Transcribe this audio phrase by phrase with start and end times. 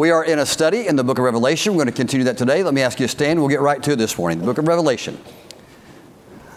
[0.00, 1.74] We are in a study in the book of Revelation.
[1.74, 2.62] We're going to continue that today.
[2.62, 3.38] Let me ask you to stand.
[3.38, 4.38] We'll get right to this morning.
[4.38, 5.20] The book of Revelation,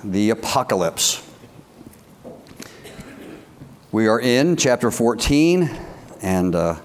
[0.02, 1.30] the apocalypse.
[3.92, 5.70] We are in chapter 14
[6.22, 6.80] and uh,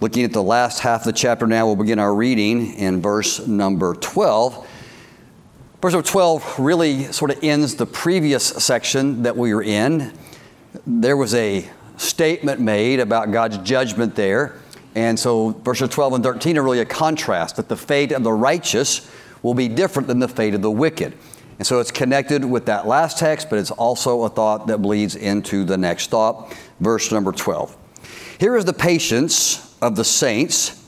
[0.00, 1.66] looking at the last half of the chapter now.
[1.66, 4.68] We'll begin our reading in verse number 12.
[5.82, 10.16] Verse number 12 really sort of ends the previous section that we were in.
[10.86, 14.60] There was a statement made about God's judgment there.
[14.94, 18.32] And so verses 12 and 13 are really a contrast that the fate of the
[18.32, 19.10] righteous
[19.42, 21.14] will be different than the fate of the wicked.
[21.58, 25.14] And so it's connected with that last text, but it's also a thought that bleeds
[25.14, 27.76] into the next thought, verse number 12.
[28.38, 30.84] Here is the patience of the saints.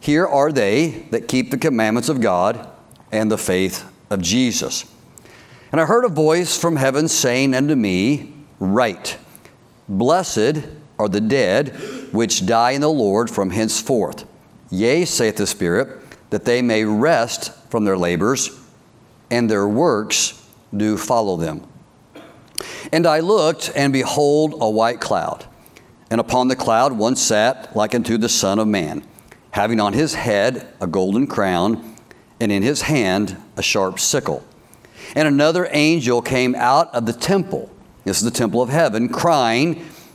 [0.00, 2.68] Here are they that keep the commandments of God
[3.10, 4.84] and the faith of Jesus.
[5.72, 9.18] And I heard a voice from heaven saying unto me, Write,
[9.88, 10.66] blessed
[11.00, 11.70] are the dead
[12.12, 14.26] which die in the Lord from henceforth.
[14.70, 18.60] Yea, saith the Spirit, that they may rest from their labors,
[19.30, 21.66] and their works do follow them.
[22.92, 25.46] And I looked, and behold, a white cloud.
[26.10, 29.02] And upon the cloud one sat like unto the Son of Man,
[29.52, 31.96] having on his head a golden crown,
[32.38, 34.44] and in his hand a sharp sickle.
[35.16, 37.70] And another angel came out of the temple,
[38.04, 39.84] this is the temple of heaven, crying,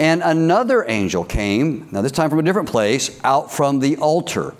[0.00, 4.54] And another angel came, now this time from a different place, out from the altar,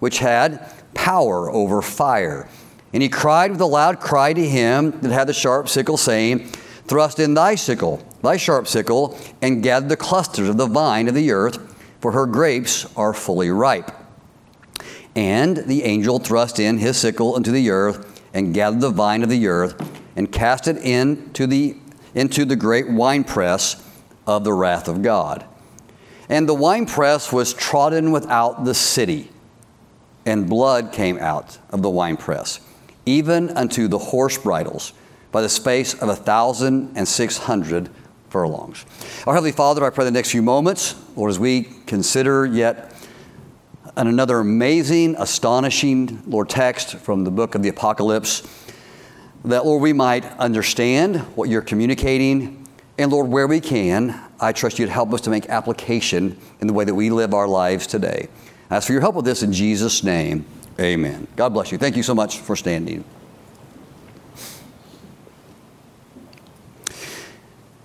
[0.00, 2.46] which had power over fire.
[2.92, 6.40] And he cried with a loud cry to him that had the sharp sickle, saying,
[6.86, 11.14] Thrust in thy sickle, thy sharp sickle, and gather the clusters of the vine of
[11.14, 13.92] the earth, for her grapes are fully ripe.
[15.16, 19.30] And the angel thrust in his sickle into the earth, and gathered the vine of
[19.30, 19.74] the earth,
[20.16, 21.78] and cast it into the,
[22.14, 23.88] into the great winepress
[24.26, 25.44] of the wrath of God.
[26.28, 29.30] And the winepress was trodden without the city,
[30.24, 32.60] and blood came out of the winepress,
[33.04, 34.92] even unto the horse bridles,
[35.30, 37.90] by the space of a thousand and six hundred
[38.30, 38.86] furlongs.
[39.26, 42.94] Our Heavenly Father, I pray the next few moments, Lord, as we consider yet
[43.96, 48.42] another amazing, astonishing, Lord, text from the book of the Apocalypse,
[49.44, 52.61] that, Lord, we might understand what you're communicating
[53.02, 56.66] and Lord, where we can, I trust you to help us to make application in
[56.66, 58.28] the way that we live our lives today.
[58.70, 60.46] I ask for your help with this in Jesus' name.
[60.80, 61.26] Amen.
[61.36, 61.78] God bless you.
[61.78, 63.04] Thank you so much for standing.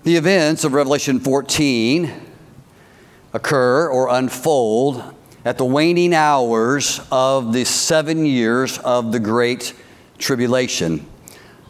[0.04, 2.12] The events of Revelation 14
[3.32, 5.02] occur or unfold
[5.44, 9.74] at the waning hours of the seven years of the Great
[10.16, 11.06] Tribulation.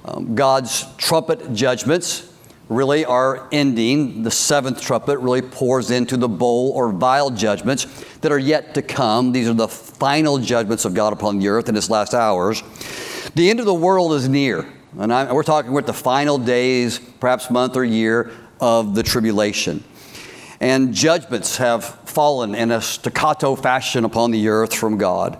[0.04, 2.28] Um, God's trumpet judgments
[2.68, 4.22] really are ending.
[4.22, 7.86] The seventh trumpet really pours into the bowl or vial judgments
[8.20, 9.32] that are yet to come.
[9.32, 12.62] These are the final judgments of God upon the earth in His last hours.
[13.34, 14.66] The end of the world is near.
[14.98, 18.30] And I, we're talking about the final days, perhaps month or year
[18.60, 19.84] of the tribulation.
[20.60, 25.38] And judgments have fallen in a staccato fashion upon the earth from God.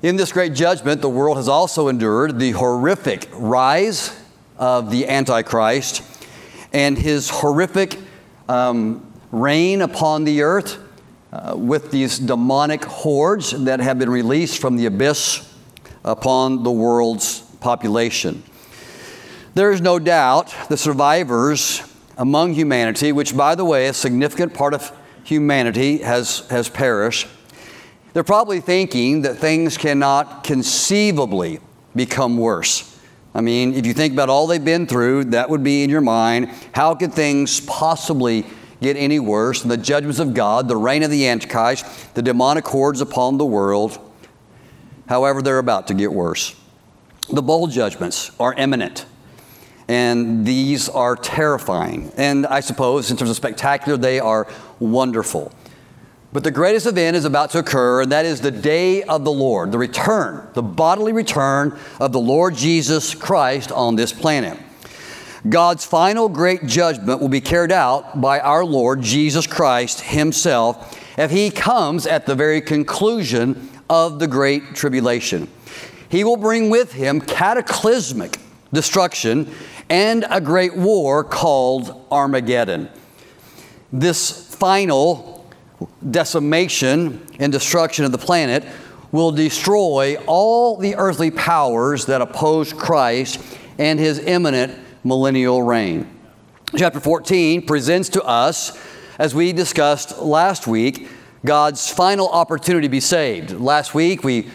[0.00, 4.17] In this great judgment, the world has also endured the horrific rise
[4.58, 6.02] of the Antichrist
[6.72, 7.98] and his horrific
[8.48, 10.78] um, reign upon the earth
[11.32, 15.54] uh, with these demonic hordes that have been released from the abyss
[16.04, 18.42] upon the world's population.
[19.54, 21.82] There is no doubt the survivors
[22.16, 24.92] among humanity, which, by the way, a significant part of
[25.24, 27.28] humanity has, has perished,
[28.12, 31.60] they're probably thinking that things cannot conceivably
[31.94, 32.87] become worse.
[33.34, 36.00] I mean, if you think about all they've been through, that would be in your
[36.00, 36.50] mind.
[36.72, 38.44] How could things possibly
[38.80, 43.00] get any worse the judgments of God, the reign of the Antichrist, the demonic hordes
[43.00, 43.98] upon the world?
[45.08, 46.54] However, they're about to get worse.
[47.30, 49.04] The bowl judgments are imminent,
[49.86, 52.10] and these are terrifying.
[52.16, 54.46] And I suppose, in terms of spectacular, they are
[54.78, 55.52] wonderful.
[56.32, 59.32] But the greatest event is about to occur, and that is the day of the
[59.32, 64.58] Lord, the return, the bodily return of the Lord Jesus Christ on this planet.
[65.48, 71.30] God's final great judgment will be carried out by our Lord Jesus Christ Himself if
[71.30, 75.48] He comes at the very conclusion of the Great Tribulation.
[76.08, 78.38] He will bring with him cataclysmic
[78.72, 79.52] destruction
[79.88, 82.88] and a great war called Armageddon.
[83.92, 85.37] This final
[86.10, 88.64] decimation and destruction of the planet
[89.12, 93.40] will destroy all the earthly powers that oppose Christ
[93.78, 96.06] and his imminent millennial reign.
[96.76, 98.78] Chapter 14 presents to us,
[99.18, 101.08] as we discussed last week,
[101.44, 103.52] God's final opportunity to be saved.
[103.52, 104.48] Last week we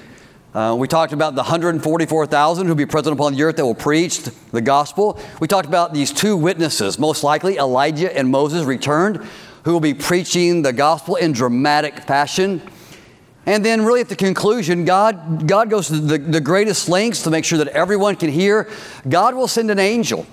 [0.53, 3.73] uh, we talked about the 144,000 who will be present upon the earth that will
[3.73, 4.19] preach
[4.51, 5.19] the gospel.
[5.39, 9.27] We talked about these two witnesses, most likely Elijah and Moses returned,
[9.63, 12.61] who will be preaching the gospel in dramatic fashion.
[13.45, 17.29] And then, really, at the conclusion, God, God goes to the, the greatest lengths to
[17.29, 18.69] make sure that everyone can hear.
[19.07, 20.25] God will send an angel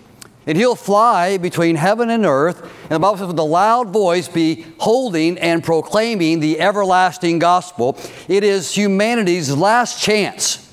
[0.46, 2.62] and he'll fly between heaven and earth.
[2.84, 7.98] And the Bible says, with a loud voice, be holding and proclaiming the everlasting gospel.
[8.26, 10.72] It is humanity's last chance,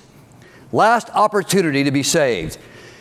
[0.72, 2.58] last opportunity to be saved.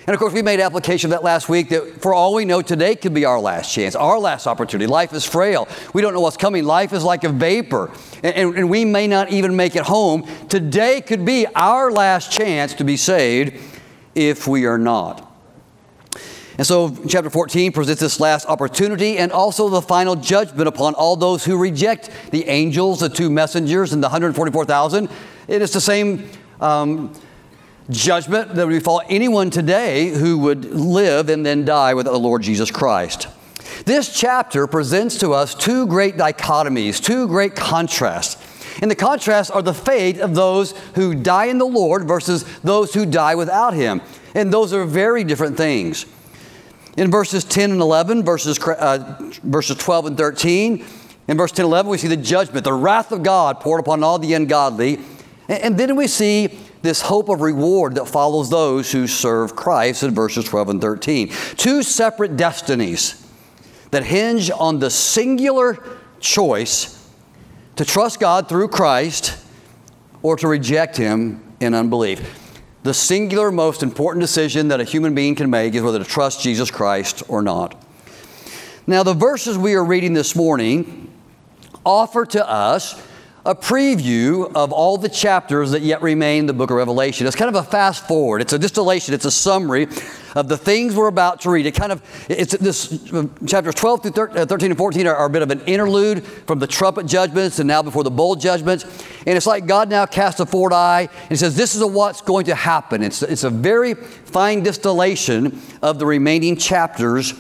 [0.07, 2.63] And of course, we made application of that last week that for all we know,
[2.63, 4.87] today could be our last chance, our last opportunity.
[4.87, 5.67] Life is frail.
[5.95, 6.65] We don't know what's coming.
[6.65, 7.91] Life is like a vapor,
[8.23, 10.29] and, and, and we may not even make it home.
[10.49, 13.61] Today could be our last chance to be saved
[14.15, 15.25] if we are not.
[16.59, 21.17] And so, chapter 14 presents this last opportunity and also the final judgment upon all
[21.17, 25.11] those who reject the angels, the two messengers, and the 144,000.
[25.49, 26.31] It is the same
[26.61, 27.13] um,
[27.91, 32.43] judgment that would befall anyone today who would live and then die without the Lord
[32.43, 33.29] Jesus Christ.
[33.85, 38.37] This chapter presents to us two great dichotomies, two great contrasts.
[38.83, 42.93] And the contrasts are the fate of those who die in the Lord versus those
[42.93, 44.03] who die without Him.
[44.35, 46.07] And those are very different things.
[46.97, 50.85] In verses 10 and 11, verses, uh, verses 12 and 13,
[51.29, 54.03] in verse 10 and 11, we see the judgment, the wrath of God poured upon
[54.03, 54.97] all the ungodly.
[55.49, 60.03] And, and then we see this hope of reward that follows those who serve Christ
[60.03, 61.29] in verses 12 and 13.
[61.57, 63.27] Two separate destinies
[63.91, 65.83] that hinge on the singular
[66.21, 67.11] choice
[67.77, 69.39] to trust God through Christ
[70.23, 72.43] or to reject Him in unbelief.
[72.83, 76.43] The singular, most important decision that a human being can make is whether to trust
[76.43, 77.83] Jesus Christ or not.
[78.87, 81.13] Now, the verses we are reading this morning
[81.85, 83.03] offer to us
[83.47, 87.29] a preview of all the chapters that yet remain in the book of Revelation.
[87.29, 88.41] It's kind of a fast forward.
[88.41, 89.15] It's a distillation.
[89.15, 89.87] It's a summary
[90.35, 91.65] of the things we're about to read.
[91.65, 93.09] It kind of, it's this,
[93.47, 96.59] chapters 12 through uh, 13 and 14 are, are, a bit of an interlude from
[96.59, 98.83] the trumpet judgments and now before the bowl judgments.
[99.29, 102.47] And it's like God now casts a forward eye and says, this is what's going
[102.47, 103.01] to happen.
[103.01, 107.33] It's, it's a very fine distillation of the remaining chapters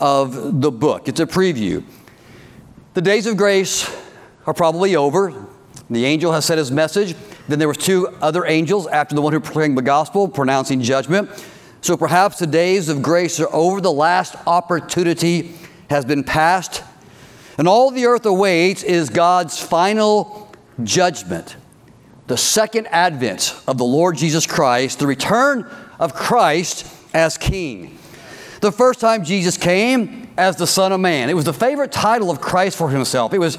[0.00, 1.08] of the book.
[1.08, 1.84] It's a preview.
[2.94, 4.01] The days of grace
[4.46, 5.46] are probably over.
[5.90, 7.14] The angel has said his message.
[7.48, 11.30] Then there was two other angels after the one who proclaimed the gospel, pronouncing judgment.
[11.82, 15.52] So perhaps the days of grace are over, the last opportunity
[15.90, 16.82] has been passed,
[17.58, 20.50] and all the earth awaits is God's final
[20.82, 21.56] judgment,
[22.28, 25.68] the second advent of the Lord Jesus Christ, the return
[25.98, 27.98] of Christ as King.
[28.60, 32.30] The first time Jesus came as the Son of Man, it was the favorite title
[32.30, 33.34] of Christ for himself.
[33.34, 33.58] It was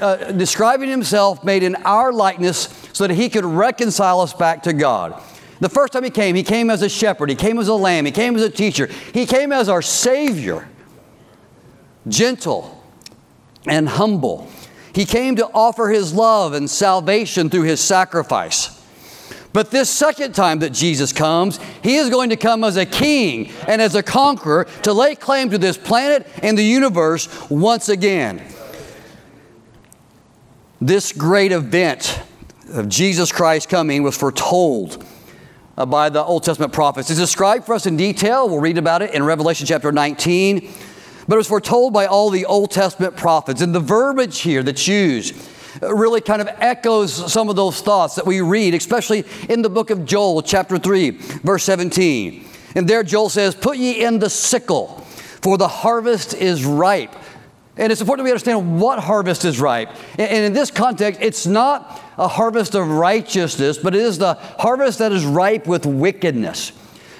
[0.00, 4.72] uh, describing himself made in our likeness so that he could reconcile us back to
[4.72, 5.20] God.
[5.60, 8.06] The first time he came, he came as a shepherd, he came as a lamb,
[8.06, 10.68] he came as a teacher, he came as our Savior,
[12.08, 12.82] gentle
[13.66, 14.50] and humble.
[14.94, 18.80] He came to offer his love and salvation through his sacrifice.
[19.52, 23.52] But this second time that Jesus comes, he is going to come as a king
[23.68, 28.42] and as a conqueror to lay claim to this planet and the universe once again.
[30.84, 32.20] This great event
[32.74, 35.02] of Jesus Christ coming was foretold
[35.78, 37.08] uh, by the Old Testament prophets.
[37.08, 38.50] It's described for us in detail.
[38.50, 40.70] We'll read about it in Revelation chapter 19.
[41.26, 43.62] But it was foretold by all the Old Testament prophets.
[43.62, 45.34] And the verbiage here that's used
[45.82, 49.70] uh, really kind of echoes some of those thoughts that we read, especially in the
[49.70, 52.46] book of Joel, chapter 3, verse 17.
[52.74, 54.98] And there Joel says, Put ye in the sickle,
[55.40, 57.14] for the harvest is ripe.
[57.76, 59.88] And it's important we understand what harvest is ripe.
[60.18, 65.00] And in this context, it's not a harvest of righteousness, but it is the harvest
[65.00, 66.72] that is ripe with wickedness.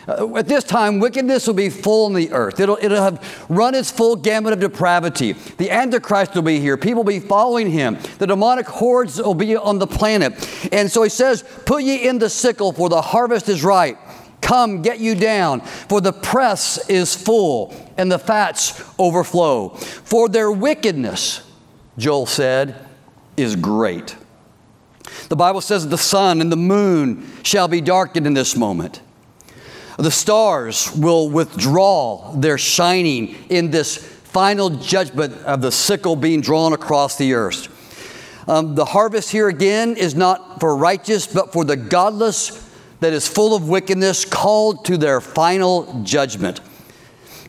[0.06, 2.60] Uh, at this time, wickedness will be full in the earth.
[2.60, 5.32] It'll, it'll have run its full gamut of depravity.
[5.32, 6.76] The Antichrist will be here.
[6.76, 7.98] People will be following him.
[8.18, 10.34] The demonic hordes will be on the planet.
[10.72, 13.98] And so he says, Put ye in the sickle, for the harvest is ripe.
[14.44, 19.70] Come, get you down, for the press is full and the fats overflow.
[19.70, 21.50] For their wickedness,
[21.96, 22.76] Joel said,
[23.38, 24.16] is great.
[25.30, 29.00] The Bible says the sun and the moon shall be darkened in this moment.
[29.96, 36.74] The stars will withdraw their shining in this final judgment of the sickle being drawn
[36.74, 37.70] across the earth.
[38.46, 42.63] Um, the harvest here again is not for righteous, but for the godless
[43.04, 46.62] that is full of wickedness, called to their final judgment.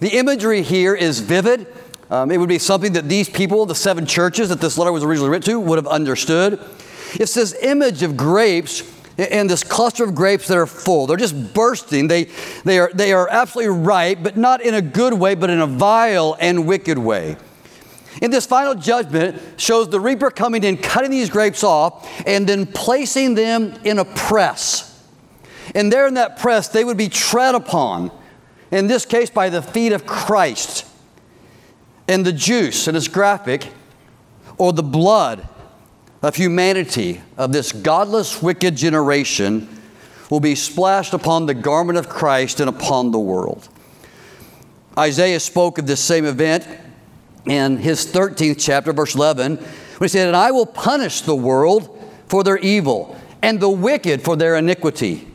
[0.01, 1.65] The imagery here is vivid.
[2.09, 5.01] Um, it would be something that these people, the seven churches that this letter was
[5.01, 6.59] originally written to, would have understood.
[7.13, 8.83] It's this image of grapes
[9.17, 11.07] and this cluster of grapes that are full.
[11.07, 12.09] They're just bursting.
[12.09, 12.25] They,
[12.65, 15.67] they, are, they are absolutely ripe, but not in a good way, but in a
[15.67, 17.38] vile and wicked way.
[18.21, 22.65] And this final judgment shows the reaper coming in, cutting these grapes off, and then
[22.65, 24.85] placing them in a press.
[25.75, 28.10] And there in that press, they would be tread upon,
[28.72, 30.88] in this case by the feet of Christ.
[32.08, 33.67] And the juice, and it's graphic,
[34.58, 35.48] or the blood
[36.22, 39.67] of humanity, of this godless, wicked generation,
[40.29, 43.67] will be splashed upon the garment of Christ and upon the world.
[44.98, 46.65] Isaiah spoke of this same event
[47.46, 49.65] in his 13th chapter, verse 11, when
[50.00, 51.91] he said, And I will punish the world
[52.29, 55.27] for their evil and the wicked for their iniquity.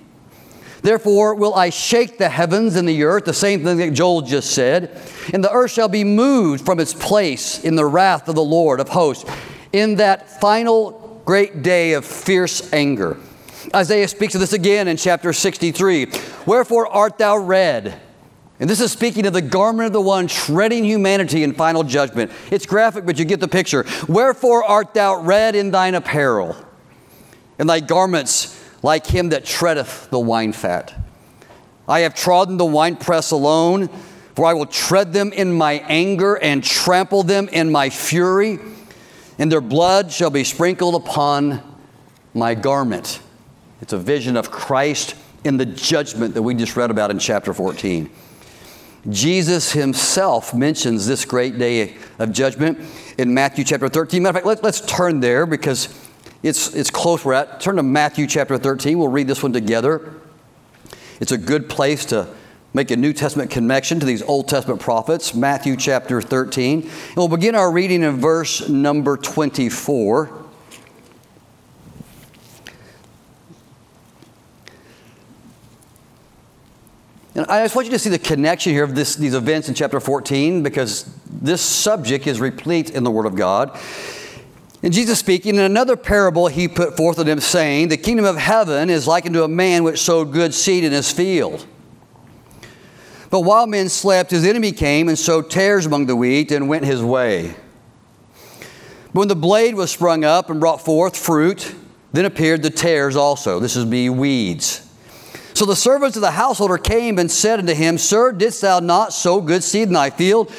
[0.83, 4.53] Therefore will I shake the heavens and the earth, the same thing that Joel just
[4.53, 4.91] said,
[5.33, 8.81] and the earth shall be moved from its place in the wrath of the Lord
[8.81, 9.31] of hosts
[9.73, 13.17] in that final great day of fierce anger.
[13.75, 16.09] Isaiah speaks of this again in chapter 63.
[16.47, 18.01] Wherefore art thou red?
[18.59, 22.31] And this is speaking of the garment of the one shredding humanity in final judgment.
[22.51, 23.87] It's graphic, but you get the picture.
[24.09, 26.57] Wherefore art thou red in thine apparel,
[27.59, 30.95] and thy garments like him that treadeth the wine fat?
[31.89, 33.89] I have trodden the winepress alone,
[34.35, 38.59] for I will tread them in my anger and trample them in my fury
[39.41, 41.63] and their blood shall be sprinkled upon
[42.35, 43.21] my garment.
[43.81, 47.55] It's a vision of Christ in the judgment that we just read about in chapter
[47.55, 48.11] 14.
[49.09, 52.79] Jesus himself mentions this great day of judgment
[53.17, 54.23] in Matthew chapter 13.
[54.23, 55.87] Matter of fact, let, us turn there because
[56.43, 57.61] it's, it's close we're at.
[57.61, 58.99] Turn to Matthew chapter 13.
[58.99, 60.15] We'll read this one together.
[61.21, 62.29] It's a good place to
[62.73, 66.83] make a New Testament connection to these Old Testament prophets, Matthew chapter 13.
[66.83, 70.41] And we'll begin our reading in verse number 24.
[77.35, 79.75] And I just want you to see the connection here of this, these events in
[79.75, 83.79] chapter 14 because this subject is replete in the Word of God.
[84.83, 88.37] And Jesus speaking, in another parable he put forth to them, saying, The kingdom of
[88.37, 91.67] heaven is likened to a man which sowed good seed in his field.
[93.29, 96.85] But while men slept, his enemy came and sowed tares among the wheat and went
[96.85, 97.55] his way.
[99.13, 101.75] But when the blade was sprung up and brought forth fruit,
[102.13, 103.61] then appeared the tares also.
[103.61, 104.87] This is be weeds.
[105.55, 109.13] So the servants of the householder came and said unto him, Sir, didst thou not
[109.13, 110.51] sow good seed in thy field?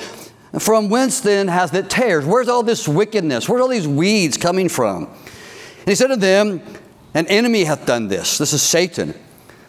[0.59, 2.25] From whence then hath it tares?
[2.25, 3.47] Where's all this wickedness?
[3.47, 5.05] Where's all these weeds coming from?
[5.05, 6.61] And he said to them,
[7.13, 8.37] An enemy hath done this.
[8.37, 9.13] This is Satan.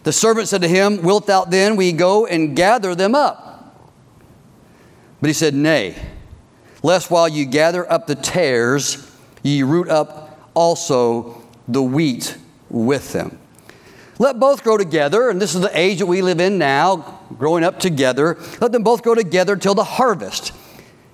[0.03, 3.89] The servant said to him, Wilt thou then we go and gather them up?
[5.21, 5.95] But he said, Nay,
[6.83, 9.09] lest while you gather up the tares,
[9.45, 12.37] ye root up also the wheat
[12.69, 13.39] with them.
[14.19, 17.65] Let both grow together, and this is the age that we live in now, growing
[17.65, 18.37] up together.
[18.61, 20.53] Let them both grow together till the harvest.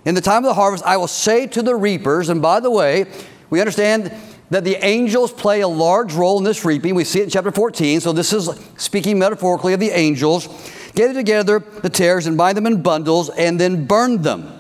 [0.09, 2.71] In the time of the harvest, I will say to the reapers, and by the
[2.71, 3.05] way,
[3.51, 4.11] we understand
[4.49, 6.95] that the angels play a large role in this reaping.
[6.95, 8.01] We see it in chapter 14.
[8.01, 8.49] So this is
[8.79, 10.49] speaking metaphorically of the angels.
[10.95, 14.51] Gather together the tares and bind them in bundles and then burn them.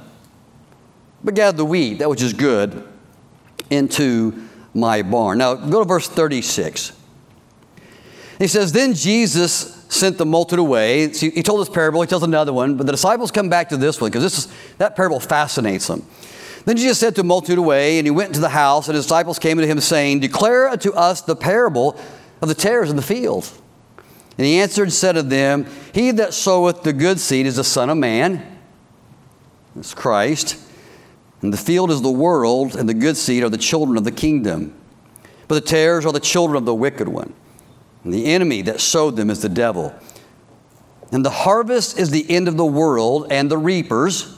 [1.24, 2.86] But gather the wheat, that which is good,
[3.70, 5.38] into my barn.
[5.38, 6.92] Now go to verse 36.
[8.38, 11.08] He says, Then Jesus sent the multitude away.
[11.08, 14.00] He told this parable, he tells another one, but the disciples come back to this
[14.00, 16.06] one because this is, that parable fascinates them.
[16.64, 19.38] Then Jesus to the multitude away, and he went into the house, and his disciples
[19.38, 21.98] came to him, saying, Declare unto us the parable
[22.42, 23.50] of the tares in the field.
[24.36, 27.64] And he answered and said to them, He that soweth the good seed is the
[27.64, 28.58] Son of Man,
[29.76, 30.58] it's Christ,
[31.40, 34.12] and the field is the world, and the good seed are the children of the
[34.12, 34.74] kingdom.
[35.46, 37.32] But the tares are the children of the wicked one,
[38.08, 39.94] and the enemy that sowed them is the devil.
[41.12, 44.34] And the harvest is the end of the world, and the reapers,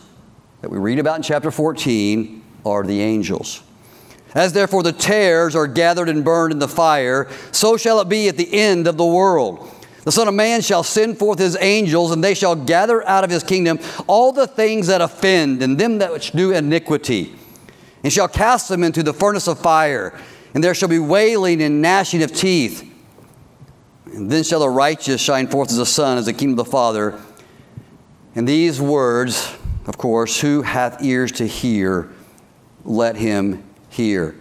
[0.60, 3.62] that we read about in chapter 14 are the angels.
[4.34, 8.26] As therefore the tares are gathered and burned in the fire, so shall it be
[8.26, 9.72] at the end of the world.
[10.02, 13.30] The Son of Man shall send forth his angels, and they shall gather out of
[13.30, 17.36] his kingdom all the things that offend, and them that which do iniquity,
[18.02, 20.18] and shall cast them into the furnace of fire.
[20.54, 22.89] and there shall be wailing and gnashing of teeth.
[24.12, 27.20] Then shall the righteous shine forth as the sun, as the kingdom of the Father.
[28.34, 29.54] And these words,
[29.86, 32.10] of course, who hath ears to hear,
[32.84, 34.34] let him hear.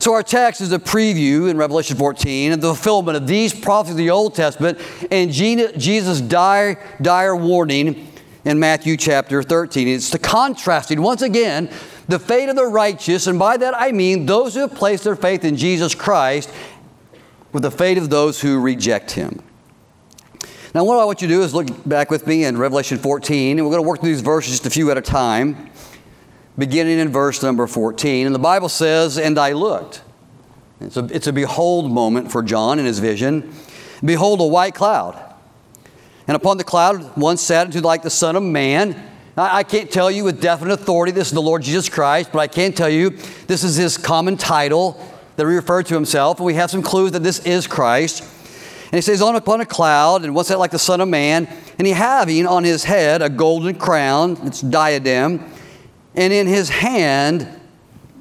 [0.00, 3.94] So, our text is a preview in Revelation 14 of the fulfillment of these prophecies
[3.94, 4.78] of the Old Testament
[5.10, 8.06] and Jesus' dire, dire warning
[8.44, 9.88] in Matthew chapter 13.
[9.88, 11.68] It's the contrasting, once again,
[12.06, 15.16] the fate of the righteous, and by that I mean those who have placed their
[15.16, 16.50] faith in Jesus Christ,
[17.52, 19.42] with the fate of those who reject him.
[20.74, 23.58] Now, what I want you to do is look back with me in Revelation 14,
[23.58, 25.70] and we're going to work through these verses just a few at a time,
[26.58, 28.26] beginning in verse number 14.
[28.26, 30.02] And the Bible says, And I looked.
[30.80, 33.52] It's a, it's a behold moment for John in his vision.
[34.04, 35.24] Behold, a white cloud.
[36.28, 38.94] And upon the cloud, one sat into like the Son of Man.
[39.36, 42.40] I, I can't tell you with definite authority this is the Lord Jesus Christ, but
[42.40, 43.10] I can tell you
[43.46, 45.00] this is his common title
[45.38, 46.38] that he referred to himself.
[46.38, 48.22] And we have some clues that this is Christ.
[48.22, 51.48] And he says, On upon a cloud, and what's that like the Son of Man?
[51.78, 55.48] And he having on his head a golden crown, its diadem,
[56.16, 57.48] and in his hand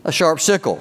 [0.05, 0.79] a sharp sickle.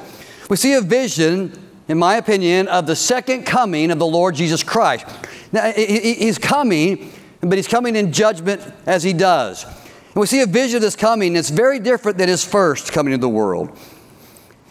[0.50, 4.62] We see a vision, in my opinion, of the second coming of the Lord Jesus
[4.62, 5.06] Christ.
[5.52, 9.64] Now, he's coming, but he's coming in judgment as he does.
[9.64, 13.22] And we see a vision that's coming that's very different than his first coming into
[13.22, 13.70] the world.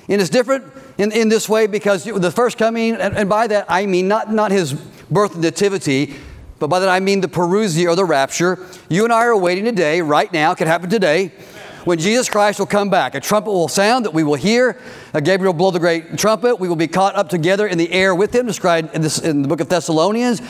[0.08, 3.66] And it's different in, in this way because the first coming, and, and by that
[3.70, 6.16] I mean not, not his birth and nativity,
[6.60, 8.60] but by that I mean the parousia or the rapture.
[8.90, 11.32] You and I are waiting today, right now, it could happen today,
[11.84, 13.14] when Jesus Christ will come back.
[13.14, 14.80] A trumpet will sound that we will hear.
[15.14, 16.56] A Gabriel will blow the great trumpet.
[16.56, 19.44] We will be caught up together in the air with him, described in, this, in
[19.44, 20.42] the book of Thessalonians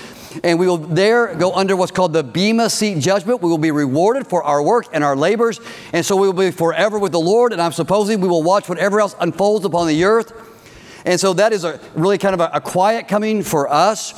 [0.44, 3.42] and we will there go under what's called the Bema seat judgment.
[3.42, 5.60] We will be rewarded for our work and our labors,
[5.94, 7.54] and so we will be forever with the Lord.
[7.54, 10.34] And I'm supposing we will watch whatever else unfolds upon the earth.
[11.06, 14.14] And so that is a really kind of a, a quiet coming for us.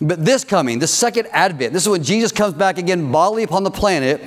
[0.00, 3.64] But this coming, the second advent, this is when Jesus comes back again bodily upon
[3.64, 4.22] the planet.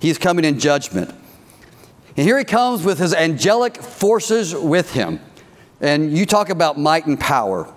[0.00, 1.14] He's coming in judgment.
[2.16, 5.20] And here he comes with his angelic forces with him.
[5.80, 7.72] And you talk about might and power.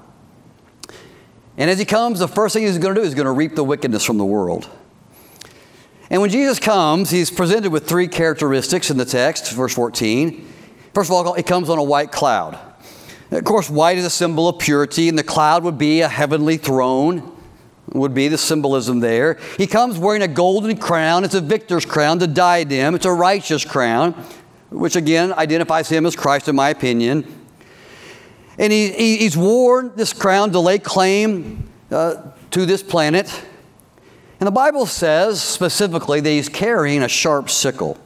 [1.58, 3.56] And as he comes, the first thing he's going to do is going to reap
[3.56, 4.70] the wickedness from the world.
[6.10, 10.48] And when Jesus comes, he's presented with three characteristics in the text, verse 14.
[10.94, 12.60] First of all, he comes on a white cloud.
[13.32, 16.58] Of course, white is a symbol of purity, and the cloud would be a heavenly
[16.58, 17.36] throne,
[17.94, 19.40] would be the symbolism there.
[19.58, 21.24] He comes wearing a golden crown.
[21.24, 22.94] It's a victor's crown, the diadem.
[22.94, 24.14] It's a righteous crown,
[24.70, 27.43] which again identifies him as Christ, in my opinion.
[28.58, 32.16] And he, he, he's worn this crown to lay claim uh,
[32.52, 33.44] to this planet.
[34.40, 37.98] And the Bible says specifically that he's carrying a sharp sickle.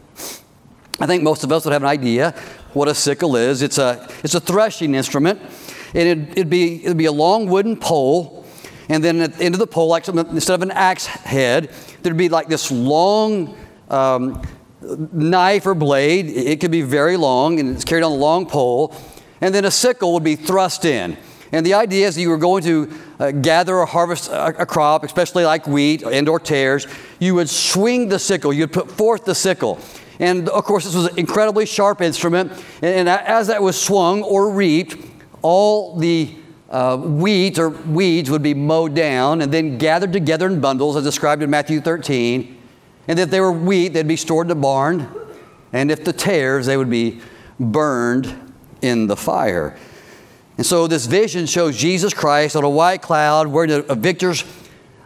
[0.99, 2.31] I think most of us would have an idea
[2.73, 3.61] what a sickle is.
[3.61, 5.41] It's a, it's a threshing instrument,
[5.93, 8.45] and it'd, it'd, be, it'd be a long wooden pole.
[8.89, 12.17] And then at the end of the pole, like instead of an axe head, there'd
[12.17, 13.57] be like this long
[13.89, 14.41] um,
[14.81, 16.27] knife or blade.
[16.27, 18.95] It could be very long, and it's carried on a long pole
[19.41, 21.17] and then a sickle would be thrust in.
[21.51, 24.65] And the idea is that you were going to uh, gather or harvest a, a,
[24.65, 26.87] crop, especially like wheat and or tares.
[27.19, 28.51] You would swing the sickle.
[28.51, 29.79] You'd put forth the sickle.
[30.19, 32.51] And of course, this was an incredibly sharp instrument.
[32.81, 34.97] And, and as that was swung or reaped,
[35.41, 36.35] all the
[36.69, 41.03] uh, wheat or weeds would be mowed down and then gathered together in bundles, as
[41.03, 42.57] described in Matthew 13.
[43.07, 45.09] And if they were wheat, they'd be stored in the barn.
[45.71, 47.21] And if the tares, they would be
[47.57, 48.46] burned
[48.81, 49.77] in the fire.
[50.57, 54.43] And so this vision shows Jesus Christ on a white cloud wearing a, victor's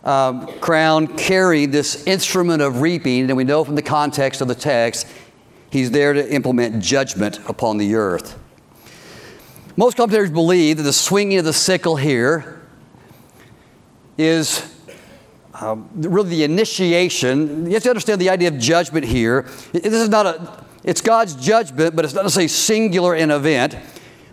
[0.03, 3.25] um, crown, carrying this instrument of reaping.
[3.29, 5.07] And we know from the context of the text,
[5.69, 8.39] he's there to implement judgment upon the earth.
[9.75, 12.61] Most commentators believe that the swinging of the sickle here
[14.17, 14.73] is
[15.53, 17.65] um, really the initiation.
[17.65, 19.43] You have to understand the idea of judgment here.
[19.73, 23.75] This is not a it's God's judgment, but it's not say singular in event.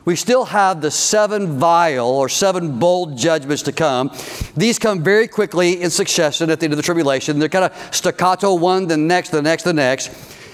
[0.05, 4.11] We still have the seven vial or seven bowl judgments to come.
[4.57, 7.39] These come very quickly in succession at the end of the tribulation.
[7.39, 10.09] They're kind of staccato, one, the next, the next, the next.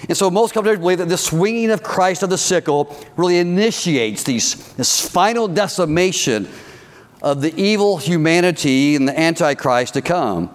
[0.09, 4.24] And so most commentators believe that this swinging of Christ of the sickle really initiates
[4.24, 6.48] these, this final decimation
[7.22, 10.50] of the evil humanity and the Antichrist to come.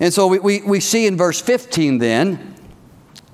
[0.00, 2.57] And so we, we, we see in verse 15 then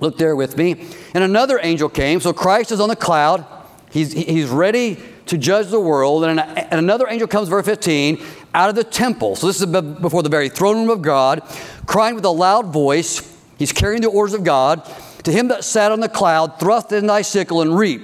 [0.05, 0.85] Look there with me.
[1.15, 2.19] And another angel came.
[2.19, 3.43] So Christ is on the cloud.
[3.89, 6.23] He's, he's ready to judge the world.
[6.25, 9.35] And, an, and another angel comes, verse 15, out of the temple.
[9.35, 11.41] So this is before the very throne room of God,
[11.87, 13.35] crying with a loud voice.
[13.57, 14.87] He's carrying the orders of God.
[15.23, 18.03] To him that sat on the cloud, thrust in thy sickle and reap.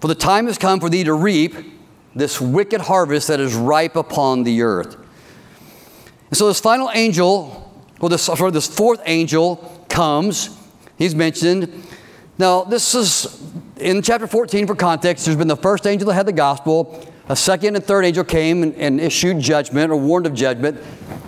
[0.00, 1.54] For the time has come for thee to reap
[2.16, 4.96] this wicked harvest that is ripe upon the earth.
[6.30, 10.58] And so this final angel, well, this, sorry, this fourth angel comes.
[10.96, 11.86] He's mentioned.
[12.38, 13.42] Now, this is
[13.76, 15.24] in chapter 14 for context.
[15.24, 17.06] There's been the first angel that had the gospel.
[17.28, 20.80] A second and third angel came and, and issued judgment or warned of judgment.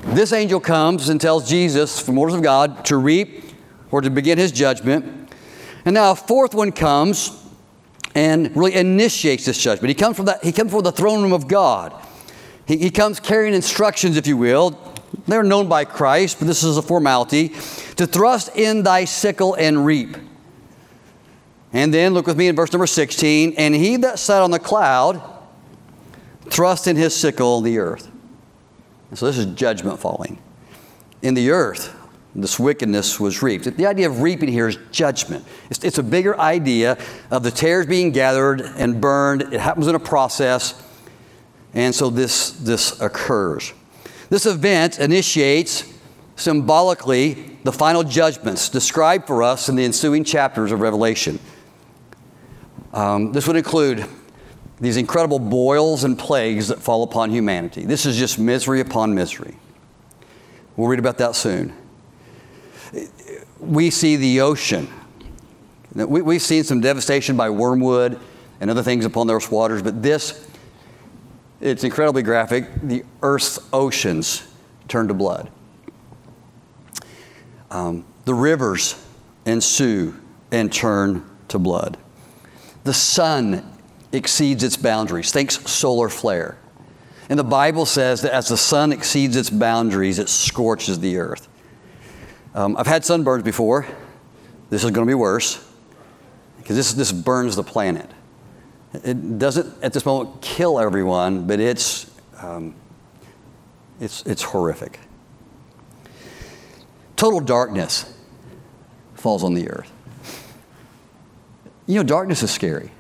[0.06, 3.44] This angel comes and tells Jesus, from orders of God, to reap
[3.90, 5.30] or to begin his judgment.
[5.84, 7.42] And now a fourth one comes
[8.14, 9.88] and really initiates this judgment.
[9.88, 11.94] He comes from, that, he comes from the throne room of God.
[12.66, 14.78] He, he comes carrying instructions, if you will.
[15.26, 17.50] They're known by Christ, but this is a formality
[17.96, 20.16] to thrust in thy sickle and reap.
[21.72, 23.54] And then look with me in verse number 16.
[23.58, 25.20] And he that sat on the cloud
[26.48, 28.10] thrust in his sickle the earth.
[29.10, 30.38] And so this is judgment falling.
[31.22, 31.94] In the earth,
[32.34, 33.64] this wickedness was reaped.
[33.76, 35.44] The idea of reaping here is judgment.
[35.70, 36.98] It's, it's, a bigger idea
[37.30, 39.42] of the tares being gathered and burned.
[39.42, 40.80] It happens in a process,
[41.74, 43.72] and so this, this occurs.
[44.34, 45.84] This event initiates
[46.34, 51.38] symbolically the final judgments described for us in the ensuing chapters of Revelation.
[52.92, 54.04] Um, this would include
[54.80, 57.84] these incredible boils and plagues that fall upon humanity.
[57.84, 59.56] This is just misery upon misery.
[60.76, 61.72] We'll read about that soon
[63.60, 64.88] we see the ocean.
[65.94, 68.18] We, have seen some devastation by wormwood
[68.60, 70.43] and other things upon those waters, but this,
[71.64, 72.68] it's incredibly graphic.
[72.82, 74.46] The earth's oceans
[74.86, 75.50] turn to blood.
[77.70, 79.02] Um, the rivers
[79.46, 80.14] ensue
[80.52, 81.96] and turn to blood.
[82.84, 83.64] The sun
[84.12, 85.32] exceeds its boundaries.
[85.32, 86.58] Think solar flare.
[87.30, 91.48] And the Bible says that as the sun exceeds its boundaries, it scorches the earth.
[92.54, 93.86] Um, I've had sunburns before.
[94.68, 95.66] This is going to be worse
[96.58, 98.10] because this, this burns the planet.
[99.02, 102.74] It doesn't at this moment kill everyone, but it's, um,
[104.00, 105.00] it's, it's horrific.
[107.16, 108.12] Total darkness
[109.14, 109.90] falls on the earth.
[111.86, 112.90] You know, darkness is scary.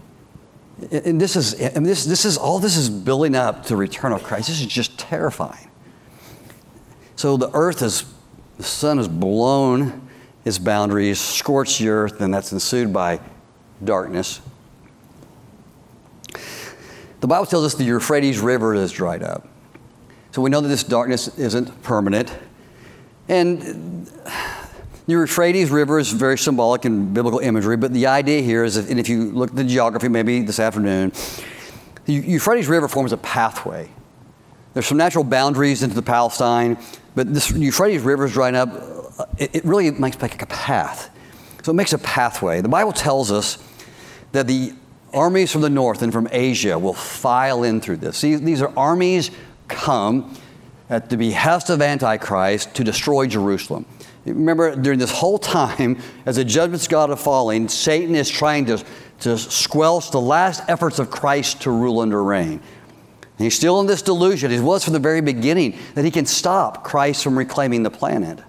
[0.90, 4.12] And this is, mean, this, this is all this is building up to the return
[4.12, 4.48] of Christ.
[4.48, 5.70] This is just terrifying.
[7.16, 8.04] So the earth is
[8.56, 10.08] the sun has blown
[10.44, 13.20] its boundaries, scorched the earth, and that's ensued by
[13.82, 14.40] darkness.
[17.24, 19.48] The Bible tells us the Euphrates River is dried up.
[20.32, 22.30] So we know that this darkness isn't permanent.
[23.30, 24.04] And
[25.06, 28.90] the Euphrates River is very symbolic in biblical imagery, but the idea here is, if,
[28.90, 31.12] and if you look at the geography maybe this afternoon,
[32.04, 33.88] the Euphrates River forms a pathway.
[34.74, 36.76] There's some natural boundaries into the Palestine.
[37.14, 38.68] But this Euphrates River is drying up.
[39.18, 41.08] Uh, it, it really makes like a path.
[41.62, 42.60] So it makes a pathway.
[42.60, 43.66] The Bible tells us
[44.32, 44.74] that the
[45.14, 48.20] armies from the north and from Asia will file in through this.
[48.20, 49.30] These, these are armies
[49.68, 50.34] come
[50.90, 53.86] at the behest of Antichrist to destroy Jerusalem.
[54.26, 58.82] Remember, during this whole time, as the judgments God are falling, Satan is trying to,
[59.20, 62.60] to squelch the last efforts of Christ to rule and to reign.
[63.36, 66.26] And he's still in this delusion, he was from the very beginning, that he can
[66.26, 68.40] stop Christ from reclaiming the planet.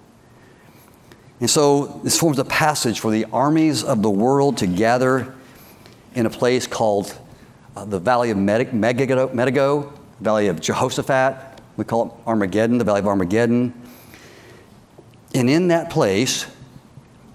[1.40, 5.35] And so this forms a passage for the armies of the world to gather
[6.16, 7.16] in a place called
[7.76, 11.60] uh, the Valley of Megiddo, Megiddo, Valley of Jehoshaphat.
[11.76, 13.72] We call it Armageddon, the Valley of Armageddon.
[15.34, 16.46] And in that place,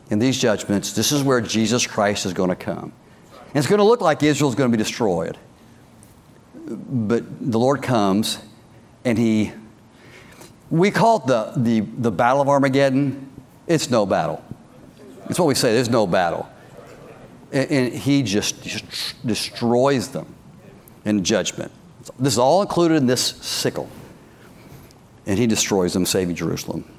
[0.09, 2.91] in these judgments, this is where Jesus Christ is going to come.
[3.31, 5.37] And it's going to look like Israel is going to be destroyed
[6.71, 8.39] but the Lord comes
[9.03, 9.51] and he,
[10.69, 13.29] we call it the, the, the Battle of Armageddon.
[13.67, 14.43] It's no battle.
[15.29, 16.49] It's what we say, there's no battle.
[17.51, 20.33] And, and he just, just destroys them
[21.05, 21.71] in judgment.
[22.19, 23.89] This is all included in this sickle.
[25.25, 26.89] And he destroys them, saving Jerusalem.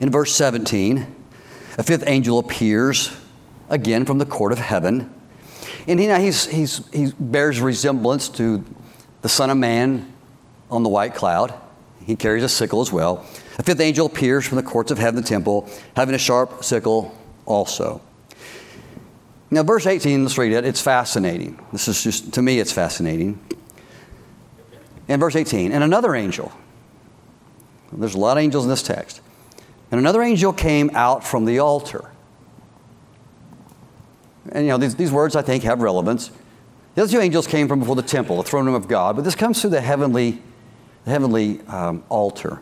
[0.00, 1.14] In verse 17,
[1.76, 3.14] a fifth angel appears
[3.68, 5.14] again from the court of heaven
[5.86, 8.64] and you know, he's, he's, he bears resemblance to
[9.22, 10.12] the Son of Man
[10.70, 11.54] on the white cloud.
[12.04, 13.26] He carries a sickle as well.
[13.58, 17.16] A fifth angel appears from the courts of heaven, the temple, having a sharp sickle
[17.46, 18.00] also.
[19.50, 20.64] Now, verse 18, let's read it.
[20.64, 21.58] It's fascinating.
[21.72, 23.38] This is just, to me, it's fascinating.
[25.08, 26.52] And verse 18, and another angel.
[27.92, 29.20] There's a lot of angels in this text.
[29.90, 32.10] And another angel came out from the altar
[34.52, 36.30] and you know, these, these words I think have relevance.
[36.94, 39.24] The other two angels came from before the temple, the throne room of God, but
[39.24, 40.42] this comes through the heavenly,
[41.04, 42.60] the heavenly um, altar.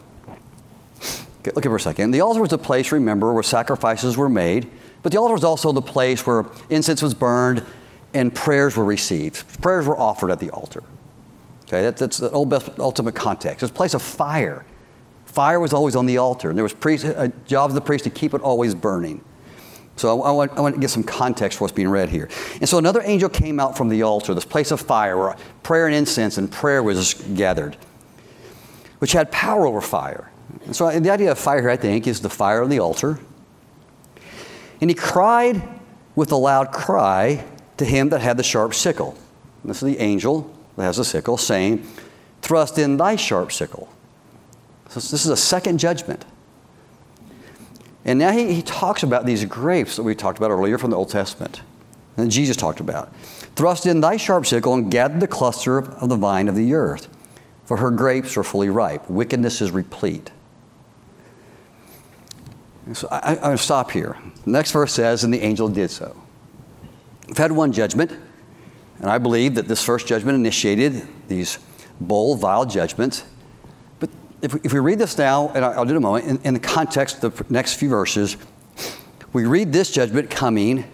[1.41, 2.13] Okay, look at for a second.
[2.13, 4.71] The altar was a place, remember, where sacrifices were made,
[5.03, 7.65] but the altar was also the place where incense was burned
[8.15, 9.61] and prayers were received.
[9.61, 10.83] Prayers were offered at the altar.
[11.65, 13.63] Okay, that, that's the ultimate context.
[13.63, 14.65] It's a place of fire.
[15.25, 17.81] Fire was always on the altar, and there was priest, a uh, job of the
[17.81, 19.25] priest to keep it always burning.
[19.97, 22.29] So I, I, want, I want to get some context for what's being read here.
[22.61, 25.87] And so another angel came out from the altar, this place of fire where prayer
[25.87, 27.77] and incense and prayer was gathered,
[28.99, 30.31] which had power over fire.
[30.67, 33.19] And so the idea of fire here, I think, is the fire on the altar.
[34.83, 35.63] And he cried
[36.17, 37.45] with a loud cry
[37.77, 39.17] to him that had the sharp sickle.
[39.63, 41.87] And this is the angel that has the sickle saying,
[42.43, 43.89] Thrust in thy sharp sickle.
[44.89, 46.25] So this is a second judgment.
[48.05, 50.97] And now he, he talks about these grapes that we talked about earlier from the
[50.97, 51.63] Old Testament,
[52.17, 53.15] and Jesus talked about.
[53.55, 57.09] Thrust in thy sharp sickle and gather the cluster of the vine of the earth,
[57.67, 59.09] for her grapes are fully ripe.
[59.09, 60.33] Wickedness is replete.
[62.95, 64.17] So I, I'm going to stop here.
[64.45, 66.17] The next verse says, And the angel did so.
[67.29, 68.13] We've had one judgment,
[68.99, 71.59] and I believe that this first judgment initiated these
[72.01, 73.25] bowl, vial judgments
[74.01, 76.27] But if we, if we read this now, and I'll do it in a moment,
[76.27, 78.37] in, in the context of the next few verses,
[79.33, 80.85] we read this judgment coming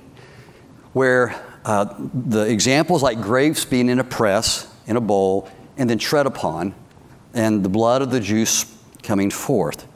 [0.92, 5.98] where uh, the examples like grapes being in a press, in a bowl, and then
[5.98, 6.74] tread upon,
[7.34, 8.64] and the blood of the juice
[9.02, 9.86] coming forth.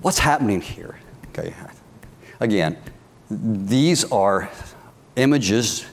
[0.00, 0.96] What's happening here?
[1.30, 1.52] Okay.
[2.38, 2.78] Again,
[3.30, 4.48] these are
[5.16, 5.86] images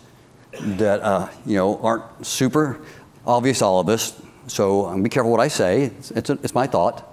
[0.60, 2.82] that uh, you know aren't super
[3.26, 4.22] obvious to all of us.
[4.48, 5.86] So um, be careful what I say.
[5.86, 7.12] It's, it's, a, it's, my thought.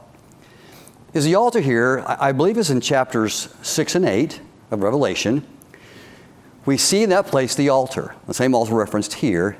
[1.14, 5.46] Is the altar here, I, I believe is in chapters 6 and 8 of Revelation.
[6.66, 9.56] We see in that place the altar, the same altar referenced here.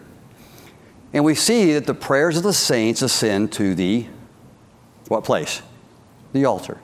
[1.14, 4.07] And we see that the prayers of the saints ascend to the
[5.09, 5.62] what place?
[6.35, 6.79] The altar.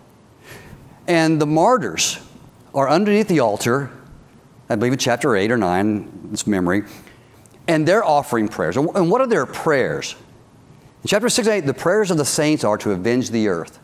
[1.08, 2.20] And the martyrs
[2.74, 3.90] are underneath the altar,
[4.68, 6.84] I believe in chapter 8 or 9, it's memory,
[7.66, 8.76] and they're offering prayers.
[8.76, 10.14] And what are their prayers?
[11.02, 13.78] In chapter 6 and 8, the prayers of the saints are to avenge the earth.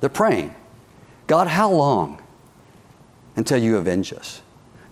[0.00, 0.54] They're praying,
[1.26, 2.22] God, how long
[3.36, 4.40] until you avenge us?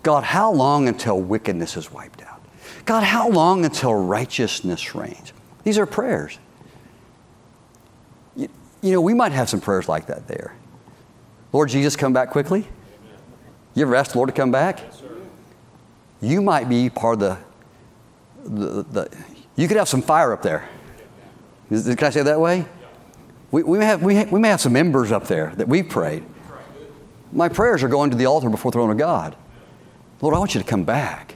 [0.03, 2.41] God, how long until wickedness is wiped out?
[2.85, 5.33] God, how long until righteousness reigns?
[5.63, 6.39] These are prayers.
[8.35, 8.49] You,
[8.81, 10.55] you know, we might have some prayers like that there.
[11.53, 12.67] Lord Jesus, come back quickly.
[13.73, 14.79] You ever asked the Lord to come back?
[14.79, 15.01] Yes,
[16.21, 17.37] you might be part of
[18.43, 19.17] the, the, the,
[19.55, 20.67] you could have some fire up there.
[21.69, 22.65] Can I say it that way?
[23.51, 26.23] We, we, may have, we, we may have some embers up there that we've prayed.
[27.33, 29.35] My prayers are going to the altar before the throne of God.
[30.21, 31.35] Lord, I want you to come back.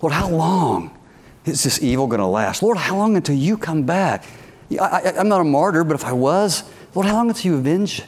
[0.00, 0.96] Lord, how long
[1.44, 2.62] is this evil going to last?
[2.62, 4.24] Lord, how long until you come back?
[4.70, 6.62] I, am not a martyr, but if I was,
[6.94, 8.02] Lord, how long until you avenge,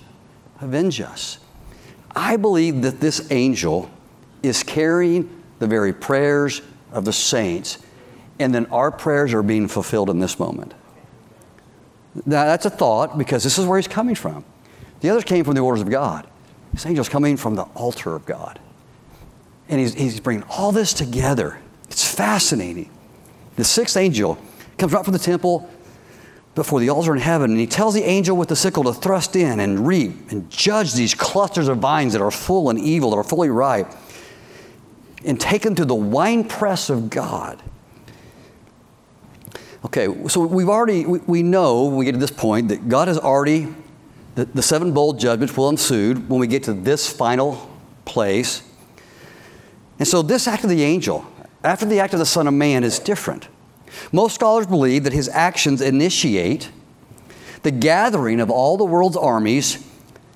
[0.61, 1.39] avenge us?
[2.15, 3.91] I believe that this angel
[4.43, 7.79] is carrying the very prayers of the saints,
[8.39, 10.75] and then our prayers are being fulfilled in this moment.
[12.27, 14.45] Now, that's a thought because this is where he's coming from.
[15.01, 16.27] The others came from the orders of God.
[16.73, 18.59] This angel's coming from the altar of God.
[19.69, 21.59] And he's, he's bringing all this together.
[21.89, 22.91] It's fascinating.
[23.57, 24.39] The sixth angel
[24.79, 25.71] comes right from the temple
[26.61, 29.35] before the altar in heaven, and he tells the angel with the sickle to thrust
[29.35, 33.17] in and reap and judge these clusters of vines that are full and evil, that
[33.17, 33.91] are fully ripe,
[35.25, 37.63] and take them to the winepress of God.
[39.87, 43.09] Okay, so we've already, we, we know when we get to this point that God
[43.09, 43.67] has already,
[44.35, 47.71] the, the seven bowl judgments will ensue when we get to this final
[48.05, 48.63] place.
[49.99, 51.27] And so this act of the angel,
[51.65, 53.49] after the act of the Son of Man, is different.
[54.13, 56.71] Most scholars believe that his actions initiate
[57.63, 59.87] the gathering of all the world's armies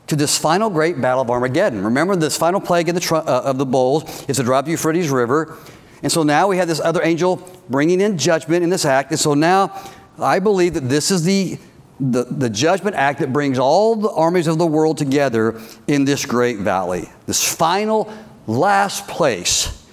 [0.07, 1.83] to this final great battle of Armageddon.
[1.85, 5.11] Remember, this final plague of the, tr- uh, of the bowls is to drop Euphrates
[5.11, 5.57] River.
[6.03, 7.37] And so now we have this other angel
[7.71, 9.11] bringing in judgment in this act.
[9.11, 9.81] And so now
[10.19, 11.59] I believe that this is the,
[11.99, 16.27] the, the judgment act that brings all the armies of the world together in this
[16.27, 18.13] great valley, this final,
[18.47, 19.87] last place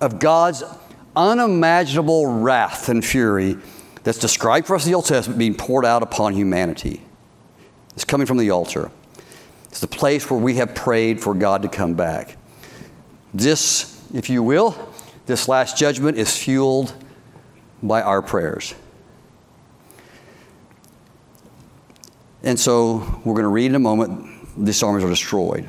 [0.00, 0.62] of God's
[1.16, 3.56] unimaginable wrath and fury
[4.04, 7.02] that's described for us in the Old Testament being poured out upon humanity.
[7.94, 8.90] It's coming from the altar.
[9.64, 12.36] It's the place where we have prayed for God to come back.
[13.34, 14.76] This, if you will,
[15.26, 16.94] this last judgment is fueled
[17.82, 18.74] by our prayers.
[22.42, 25.68] And so we're going to read in a moment, these armies are destroyed.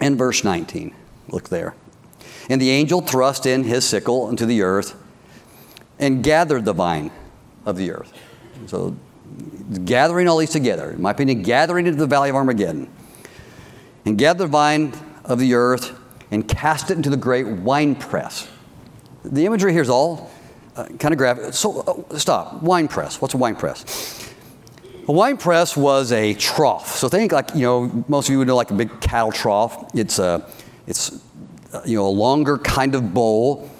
[0.00, 0.94] In verse 19,
[1.28, 1.74] look there.
[2.48, 4.96] And the angel thrust in his sickle into the earth
[5.98, 7.10] and gathered the vine
[7.66, 8.12] of the earth.
[8.66, 8.96] So,
[9.84, 12.90] gathering all these together, in my opinion, gathering into the valley of Armageddon,
[14.04, 14.92] and gathered the vine
[15.24, 15.96] of the earth
[16.30, 18.48] and cast it into the great wine press.
[19.24, 20.30] The imagery here is all
[20.76, 21.52] uh, kind of graphic.
[21.54, 22.62] So, uh, stop.
[22.62, 23.20] Wine press.
[23.20, 24.30] What's a wine press?
[25.08, 26.96] A wine press was a trough.
[26.96, 29.90] So think like you know most of you would know like a big cattle trough.
[29.94, 30.46] It's a
[30.86, 31.18] it's uh,
[31.84, 33.70] you know a longer kind of bowl,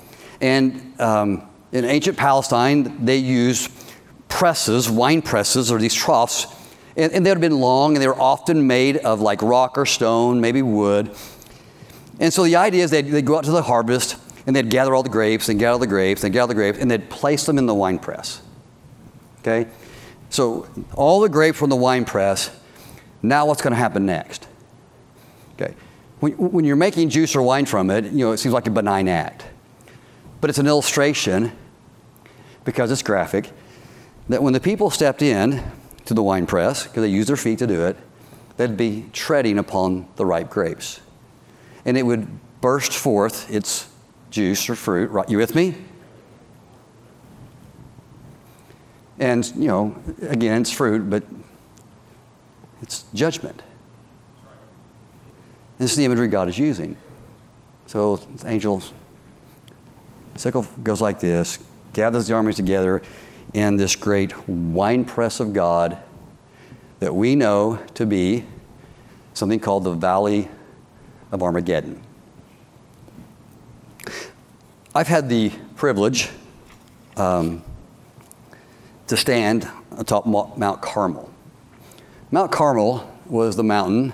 [0.40, 3.70] and um, in ancient Palestine they used
[4.28, 6.46] presses, wine presses, or these troughs,
[6.96, 9.76] and, and they would have been long and they were often made of like rock
[9.76, 11.14] or stone, maybe wood.
[12.18, 14.94] And so the idea is they'd, they'd go out to the harvest and they'd gather
[14.94, 17.58] all the grapes and gather the grapes and gather the grapes and they'd place them
[17.58, 18.42] in the wine press.
[19.40, 19.70] Okay?
[20.28, 22.50] So all the grapes from the wine press,
[23.22, 24.46] now what's going to happen next?
[26.20, 28.70] When, when you're making juice or wine from it, you know, it seems like a
[28.70, 29.44] benign act.
[30.40, 31.52] But it's an illustration,
[32.64, 33.50] because it's graphic,
[34.28, 35.62] that when the people stepped in
[36.04, 37.96] to the wine press, because they used their feet to do it,
[38.56, 41.00] they'd be treading upon the ripe grapes.
[41.84, 42.28] And it would
[42.60, 43.88] burst forth its
[44.30, 45.10] juice or fruit.
[45.28, 45.74] You with me?
[49.18, 51.24] And, you know, again, it's fruit, but
[52.82, 53.62] it's judgment.
[55.80, 56.94] This is the imagery God is using.
[57.86, 58.92] So, angels,
[60.36, 61.58] sickle goes like this,
[61.94, 63.00] gathers the armies together
[63.54, 65.96] in this great winepress of God
[66.98, 68.44] that we know to be
[69.32, 70.50] something called the Valley
[71.32, 72.02] of Armageddon.
[74.94, 76.28] I've had the privilege
[77.16, 77.64] um,
[79.06, 79.66] to stand
[79.96, 81.32] atop Mount Carmel.
[82.30, 84.12] Mount Carmel was the mountain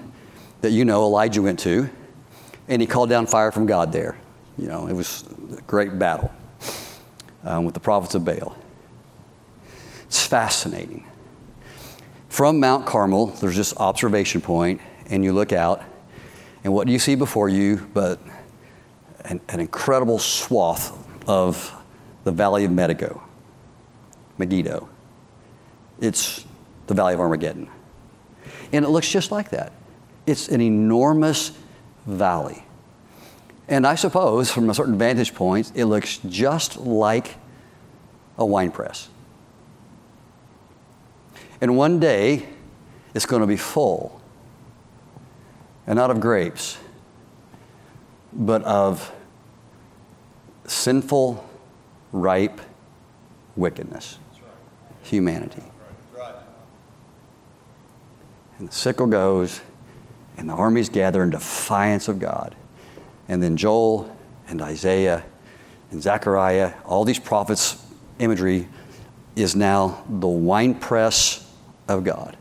[0.60, 1.88] that you know Elijah went to,
[2.68, 4.16] and he called down fire from God there.
[4.58, 5.24] You know, it was
[5.56, 6.32] a great battle
[7.44, 8.56] um, with the prophets of Baal.
[10.06, 11.06] It's fascinating.
[12.28, 15.82] From Mount Carmel, there's this observation point, and you look out,
[16.64, 18.20] and what do you see before you but
[19.24, 20.96] an, an incredible swath
[21.28, 21.72] of
[22.24, 23.22] the Valley of Megiddo?
[24.38, 24.88] Megiddo.
[26.00, 26.44] It's
[26.86, 27.68] the Valley of Armageddon.
[28.72, 29.72] And it looks just like that.
[30.26, 31.52] It's an enormous
[32.06, 32.64] valley.
[33.68, 37.36] And I suppose, from a certain vantage point, it looks just like
[38.38, 39.08] a wine press.
[41.60, 42.46] And one day,
[43.14, 44.20] it's going to be full,
[45.86, 46.76] and not of grapes,
[48.32, 49.10] but of
[50.66, 51.48] sinful,
[52.12, 52.60] ripe
[53.56, 54.18] wickedness
[55.02, 55.62] humanity.
[58.58, 59.60] And the sickle goes,
[60.36, 62.54] and the armies gather in defiance of God.
[63.28, 64.14] And then Joel
[64.48, 65.24] and Isaiah
[65.90, 67.82] and Zechariah, all these prophets'
[68.18, 68.68] imagery
[69.34, 71.50] is now the winepress
[71.88, 72.36] of God.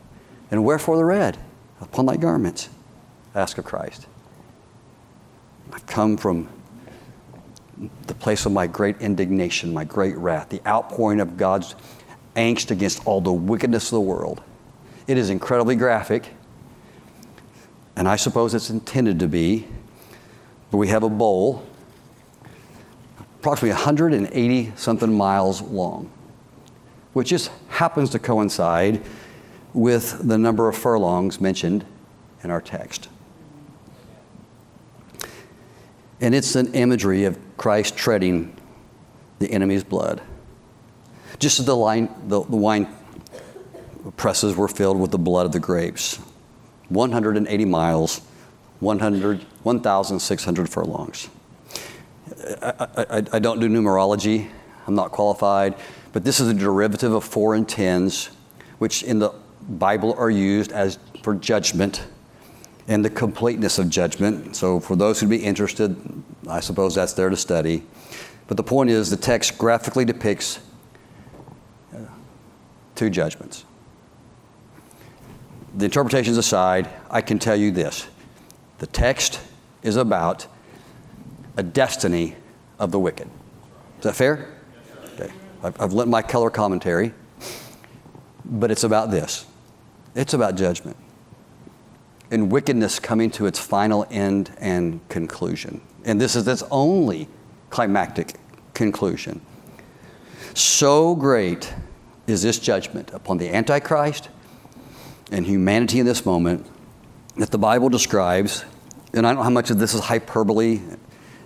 [0.50, 1.38] And wherefore the red
[1.80, 2.68] upon thy garments?
[3.34, 4.06] Ask of Christ.
[5.72, 6.48] I've come from
[8.06, 11.74] the place of my great indignation, my great wrath, the outpouring of God's
[12.34, 14.42] angst against all the wickedness of the world.
[15.06, 16.30] It is incredibly graphic,
[17.96, 19.66] and I suppose it's intended to be.
[20.70, 21.64] But we have a bowl,
[23.38, 26.10] approximately 180 something miles long,
[27.12, 29.02] which just happens to coincide
[29.72, 31.84] with the number of furlongs mentioned
[32.42, 33.08] in our text.
[36.20, 38.56] And it's an imagery of Christ treading
[39.38, 40.22] the enemy's blood.
[41.38, 42.88] Just as the, line, the, the wine
[44.16, 46.18] presses were filled with the blood of the grapes.
[46.88, 48.20] 180 miles,
[48.80, 51.28] 100, 1,600 furlongs.
[52.62, 54.48] I, I, I, don't do numerology,
[54.86, 55.74] I'm not qualified,
[56.12, 58.30] but this is a derivative of four and tens,
[58.78, 59.32] which in the
[59.68, 62.06] Bible are used as for judgment
[62.88, 64.54] and the completeness of judgment.
[64.54, 65.96] So, for those who'd be interested,
[66.48, 67.82] I suppose that's there to study.
[68.46, 70.60] But the point is, the text graphically depicts
[71.94, 71.98] uh,
[72.94, 73.65] two judgments.
[75.76, 78.08] The interpretations aside, I can tell you this
[78.78, 79.40] the text
[79.82, 80.46] is about
[81.56, 82.34] a destiny
[82.78, 83.28] of the wicked.
[83.98, 84.48] Is that fair?
[85.14, 85.32] Okay.
[85.62, 87.12] I've, I've lent my color commentary,
[88.44, 89.46] but it's about this
[90.16, 90.96] it's about judgment
[92.30, 95.80] and wickedness coming to its final end and conclusion.
[96.04, 97.28] And this is its only
[97.70, 98.34] climactic
[98.74, 99.40] conclusion.
[100.54, 101.72] So great
[102.26, 104.30] is this judgment upon the Antichrist
[105.30, 106.66] and humanity in this moment
[107.36, 108.64] that the Bible describes,
[109.12, 110.80] and I don't know how much of this is hyperbole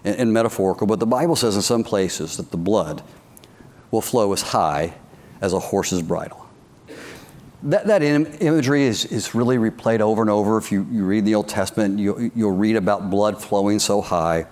[0.05, 3.03] and, and metaphorical, but the Bible says in some places that the blood
[3.91, 4.95] will flow as high
[5.41, 6.47] as a horse's bridle.
[7.63, 10.59] that, that Im- imagery is, is really replayed over and over.
[10.59, 14.47] If you, you read the Old Testament, you, you'll read about blood flowing so high.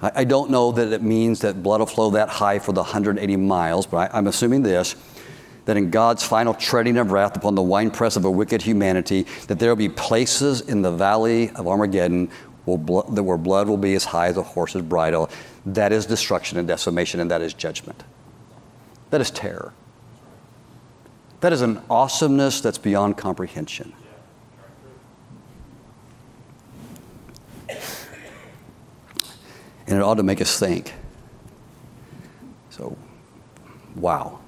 [0.00, 2.82] I, I don't know that it means that blood will flow that high for the
[2.82, 4.94] 180 miles, but I, I'm assuming this
[5.68, 9.58] that in God's final treading of wrath upon the winepress of a wicked humanity, that
[9.58, 12.30] there will be places in the valley of Armageddon
[12.64, 15.28] where blood, where blood will be as high as a horse's bridle.
[15.66, 18.02] That is destruction and decimation, and that is judgment.
[19.10, 19.74] That is terror.
[21.40, 23.92] That is an awesomeness that's beyond comprehension.
[29.86, 30.94] And it ought to make us think.
[32.70, 32.96] So,
[33.96, 34.38] wow.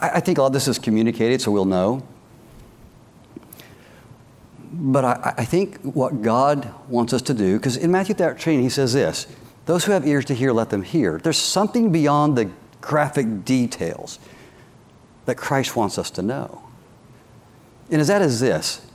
[0.00, 2.02] I, think a lot of this is communicated, so we'll know.
[4.72, 8.68] But I, I think what God wants us to do, because in Matthew 13, he
[8.68, 9.26] says this
[9.66, 11.18] those who have ears to hear, let them hear.
[11.18, 14.18] There's something beyond the graphic details
[15.26, 16.62] that Christ wants us to know.
[17.90, 18.86] And is that is this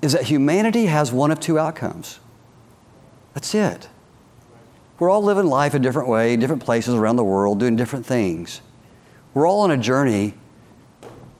[0.00, 2.18] is that humanity has one of two outcomes.
[3.34, 3.88] That's it.
[4.98, 8.60] We're all living life a different way, different places around the world, doing different things.
[9.34, 10.34] We're all on a journey,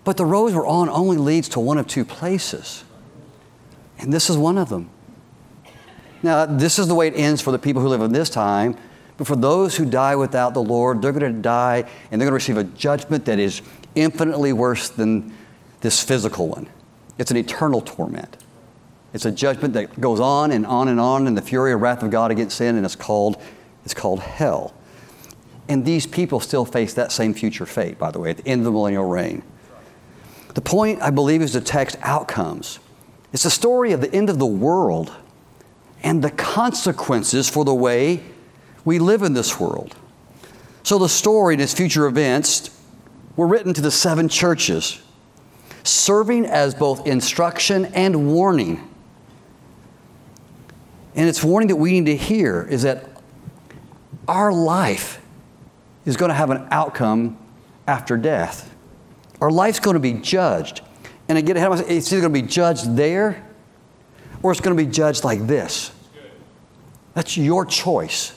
[0.05, 2.85] but the road we're on only leads to one of two places.
[3.99, 4.91] And this is one of them.
[6.23, 8.77] Now, this is the way it ends for the people who live in this time.
[9.17, 12.31] But for those who die without the Lord, they're going to die and they're going
[12.31, 13.63] to receive a judgment that is
[13.95, 15.35] infinitely worse than
[15.81, 16.69] this physical one.
[17.19, 18.37] It's an eternal torment.
[19.13, 22.03] It's a judgment that goes on and on and on in the fury and wrath
[22.03, 23.41] of God against sin, and it's called,
[23.85, 24.73] it's called hell.
[25.73, 28.61] And these people still face that same future fate, by the way, at the end
[28.61, 29.43] of the millennial reign.
[30.53, 32.79] The point, I believe, is the text outcomes.
[33.33, 35.17] It's the story of the end of the world
[36.03, 38.23] and the consequences for the way
[38.85, 39.97] we live in this world.
[40.83, 42.79] So the story and its future events
[43.37, 45.01] were written to the seven churches,
[45.85, 48.91] serving as both instruction and warning.
[51.15, 53.09] And it's warning that we need to hear is that
[54.29, 55.21] our life
[56.05, 57.39] is going to have an outcome
[57.87, 58.75] after death.
[59.41, 60.83] Our life's going to be judged.
[61.29, 63.45] And again, it's either going to be judged there
[64.43, 65.93] or it's going to be judged like this.
[67.15, 68.35] That's your choice.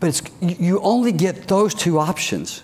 [0.00, 2.62] But you only get those two options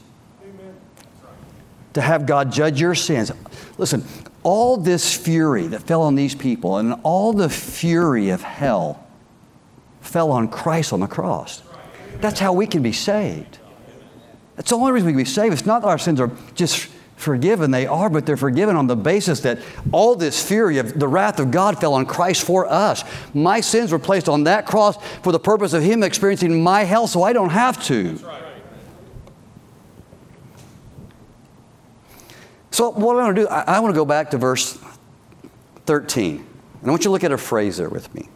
[1.95, 3.33] to have God judge your sins.
[3.79, 4.05] Listen,
[4.43, 9.07] all this fury that fell on these people and all the fury of hell
[10.01, 11.63] fell on Christ on the cross.
[12.21, 13.59] That's how we can be saved.
[14.61, 15.55] That's the only reason we can be saved.
[15.55, 17.71] It's not that our sins are just forgiven.
[17.71, 19.59] They are, but they're forgiven on the basis that
[19.91, 23.03] all this fury of the wrath of God fell on Christ for us.
[23.33, 27.07] My sins were placed on that cross for the purpose of Him experiencing my hell
[27.07, 28.19] so I don't have to.
[32.71, 34.79] So, what I want to do, I, I want to go back to verse
[35.87, 36.37] 13.
[36.37, 36.47] And
[36.85, 38.29] I want you to look at a phrase there with me.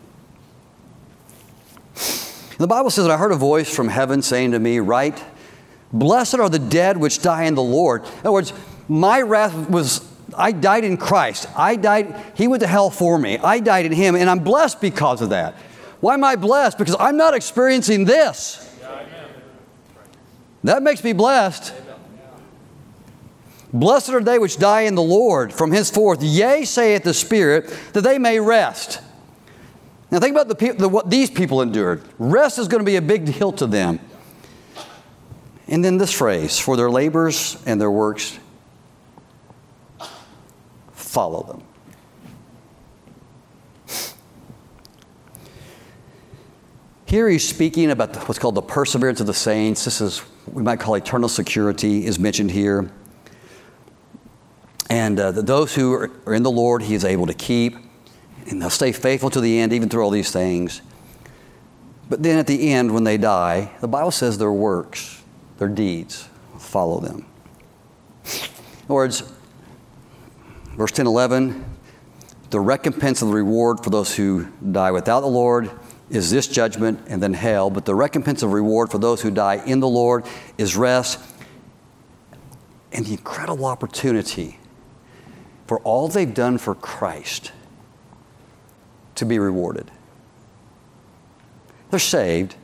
[2.57, 5.22] The Bible says, I heard a voice from heaven saying to me, Write,
[5.95, 8.03] Blessed are the dead which die in the Lord.
[8.03, 8.53] In other words,
[8.88, 11.47] my wrath was, I died in Christ.
[11.57, 13.38] I died, He went to hell for me.
[13.38, 15.55] I died in Him, and I'm blessed because of that.
[16.01, 16.78] Why am I blessed?
[16.78, 18.61] Because I'm not experiencing this.
[20.64, 21.72] That makes me blessed.
[23.72, 26.22] Blessed are they which die in the Lord from henceforth.
[26.22, 29.01] Yea, saith the Spirit, that they may rest.
[30.11, 32.03] Now think about the, the, what these people endured.
[32.18, 34.01] Rest is going to be a big deal to them.
[35.69, 38.39] And then this phrase for their labors and their works,
[40.93, 41.62] follow them.
[47.07, 49.85] Here he's speaking about what's called the perseverance of the saints.
[49.85, 52.91] This is, we might call eternal security, is mentioned here.
[54.91, 57.77] And uh, those who are in the Lord, he is able to keep,
[58.49, 60.83] and they'll stay faithful to the end, even through all these things.
[62.09, 65.24] But then at the end, when they die, the Bible says their works
[65.65, 66.29] their deeds.
[66.59, 67.25] Follow them.
[68.25, 69.23] In other words,
[70.77, 71.65] verse 10 11,
[72.51, 75.71] the recompense of the reward for those who die without the Lord
[76.11, 79.62] is this judgment and then hell, but the recompense of reward for those who die
[79.65, 80.27] in the Lord
[80.59, 81.19] is rest
[82.93, 84.59] and the incredible opportunity
[85.67, 87.53] for all they've done for Christ
[89.15, 89.91] to be rewarded.
[91.91, 92.55] They're saved,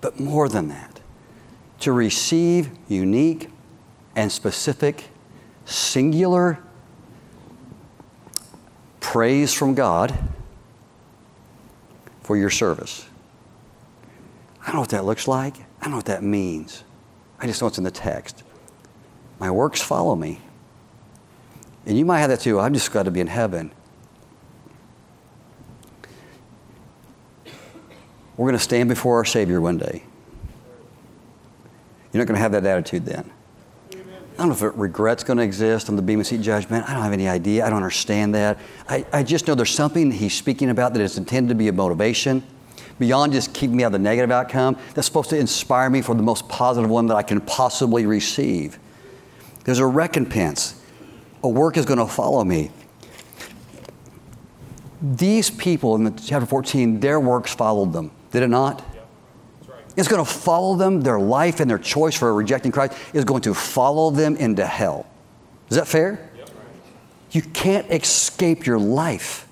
[0.00, 0.89] but more than that
[1.80, 3.50] to receive unique
[4.14, 5.08] and specific,
[5.64, 6.58] singular
[9.00, 10.16] praise from God
[12.22, 13.06] for your service.
[14.62, 15.56] I don't know what that looks like.
[15.80, 16.84] I don't know what that means.
[17.38, 18.42] I just know it's in the text.
[19.38, 20.40] my works follow me.
[21.86, 22.60] And you might have that too.
[22.60, 23.72] I'm just glad to be in heaven.
[28.36, 30.04] We're going to stand before our Savior one day.
[32.12, 33.30] You're not going to have that attitude then.
[33.92, 36.88] I don't know if regret's going to exist on the Bema Seat judgment.
[36.88, 37.66] I don't have any idea.
[37.66, 38.58] I don't understand that.
[38.88, 41.72] I, I just know there's something he's speaking about that is intended to be a
[41.72, 42.42] motivation
[42.98, 44.78] beyond just keeping me out of the negative outcome.
[44.94, 48.78] That's supposed to inspire me for the most positive one that I can possibly receive.
[49.64, 50.80] There's a recompense.
[51.42, 52.70] A work is going to follow me.
[55.02, 58.10] These people in the chapter 14, their works followed them.
[58.32, 58.82] Did it not?
[59.96, 61.00] It's going to follow them.
[61.00, 65.06] Their life and their choice for rejecting Christ is going to follow them into hell.
[65.68, 66.30] Is that fair?
[66.36, 66.50] Yep.
[67.32, 69.46] You can't escape your life.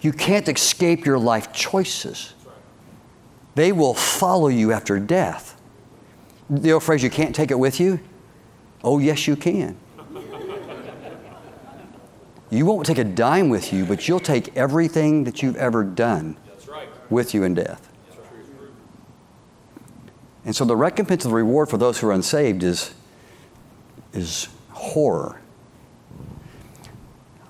[0.00, 2.34] You can't escape your life choices.
[3.54, 5.60] They will follow you after death.
[6.48, 8.00] The old phrase, you can't take it with you?
[8.82, 9.76] Oh, yes, you can.
[12.50, 16.36] you won't take a dime with you, but you'll take everything that you've ever done
[17.10, 17.89] with you in death.
[20.44, 22.94] And so the recompense of the reward for those who are unsaved is,
[24.12, 25.40] is horror.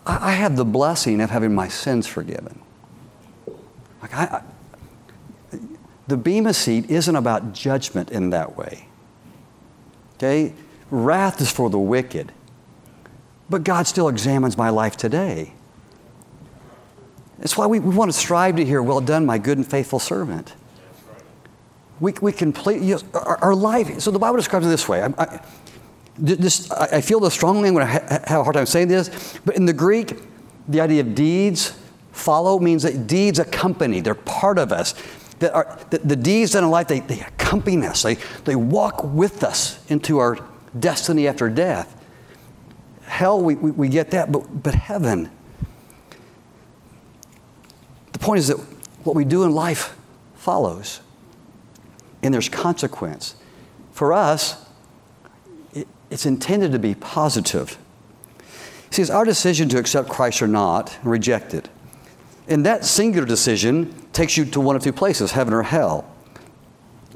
[0.06, 2.60] I, I have the blessing of having my sins forgiven.
[4.02, 5.58] Like I, I,
[6.08, 8.88] the Bema seat isn't about judgment in that way.
[10.16, 10.52] Okay?
[10.90, 12.32] Wrath is for the wicked.
[13.48, 15.52] But God still examines my life today.
[17.38, 19.98] That's why we, we want to strive to hear, Well done, my good and faithful
[19.98, 20.54] servant.
[22.00, 24.00] We, we complete you know, our, our, life.
[24.00, 25.02] So the Bible describes it this way.
[25.02, 25.40] I, I,
[26.18, 27.68] this, I feel this strongly.
[27.68, 30.16] I'm going to ha- have a hard time saying this, but in the Greek,
[30.68, 31.78] the idea of deeds
[32.12, 34.00] follow means that deeds accompany.
[34.00, 34.94] They're part of us.
[35.40, 38.02] That are, the, the deeds in life, they, they accompany us.
[38.02, 40.38] They, they walk with us into our
[40.78, 41.96] destiny after death.
[43.04, 45.30] Hell, we, we, we get that, but, but heaven.
[48.12, 48.58] The point is that
[49.04, 49.96] what we do in life
[50.34, 51.00] follows
[52.22, 53.34] and there's consequence.
[53.92, 54.66] For us,
[55.72, 57.78] it, it's intended to be positive.
[58.90, 61.68] See, it's our decision to accept Christ or not, reject it.
[62.48, 66.04] And that singular decision takes you to one of two places, heaven or hell.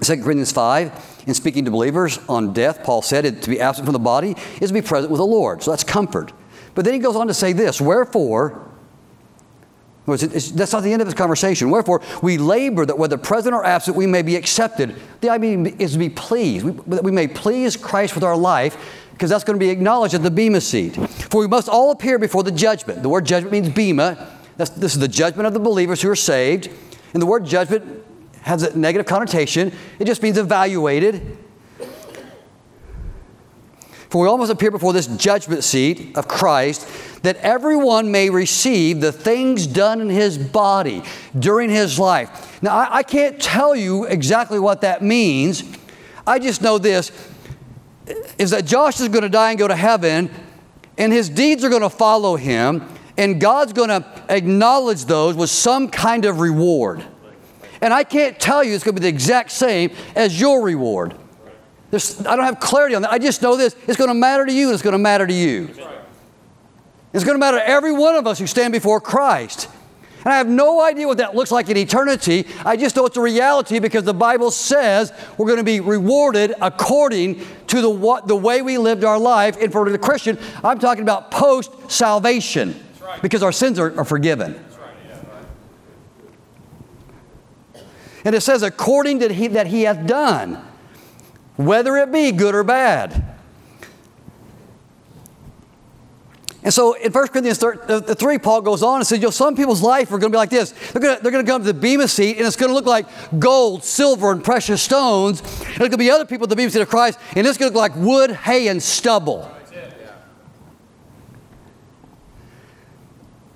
[0.01, 3.87] 2 Corinthians 5, in speaking to believers on death, Paul said it, to be absent
[3.87, 5.63] from the body is to be present with the Lord.
[5.63, 6.33] So that's comfort.
[6.75, 8.74] But then he goes on to say this Wherefore,
[10.07, 11.71] that's not the end of this conversation.
[11.71, 14.97] Wherefore, we labor that whether present or absent, we may be accepted.
[15.23, 18.77] The idea is to be pleased, we, that we may please Christ with our life,
[19.13, 20.97] because that's going to be acknowledged at the Bema seat.
[20.97, 23.03] For we must all appear before the judgment.
[23.03, 24.31] The word judgment means Bema.
[24.57, 26.69] That's, this is the judgment of the believers who are saved.
[27.15, 28.05] And the word judgment
[28.43, 31.39] has a negative connotation, it just means evaluated.
[34.15, 36.87] For we all must appear before this judgment seat of Christ
[37.25, 41.03] that everyone may receive the things done in his body
[41.37, 42.62] during his life.
[42.62, 45.65] Now, I, I can't tell you exactly what that means.
[46.25, 47.11] I just know this
[48.39, 50.31] is that Josh is going to die and go to heaven,
[50.97, 52.87] and his deeds are going to follow him,
[53.17, 57.05] and God's going to acknowledge those with some kind of reward.
[57.81, 61.17] And I can't tell you it's going to be the exact same as your reward.
[61.95, 63.13] There's, I don't have clarity on that.
[63.13, 63.77] I just know this.
[63.87, 65.69] It's going to matter to you, and it's going to matter to you.
[67.13, 69.69] It's going to matter to every one of us who stand before Christ.
[70.25, 72.49] And I have no idea what that looks like in eternity.
[72.67, 76.55] I just know it's a reality because the Bible says we're going to be rewarded
[76.61, 79.57] according to the, what, the way we lived our life.
[79.61, 83.23] And for the Christian, I'm talking about post salvation right.
[83.23, 84.55] because our sins are, are forgiven.
[84.55, 85.21] Right, yeah,
[87.73, 87.85] right.
[88.25, 90.61] And it says, according to he, that he hath done,
[91.57, 93.35] whether it be good or bad.
[96.65, 99.83] And so in 1 Corinthians 3, Paul goes on and says, you know, some people's
[99.83, 100.73] life are going to be like this.
[100.93, 102.75] They're going to, they're going to come to the Bema seat, and it's going to
[102.75, 103.07] look like
[103.39, 105.41] gold, silver, and precious stones.
[105.43, 107.59] And there's going to be other people at the Bema seat of Christ, and it's
[107.59, 109.51] going to look like wood, hay, and stubble.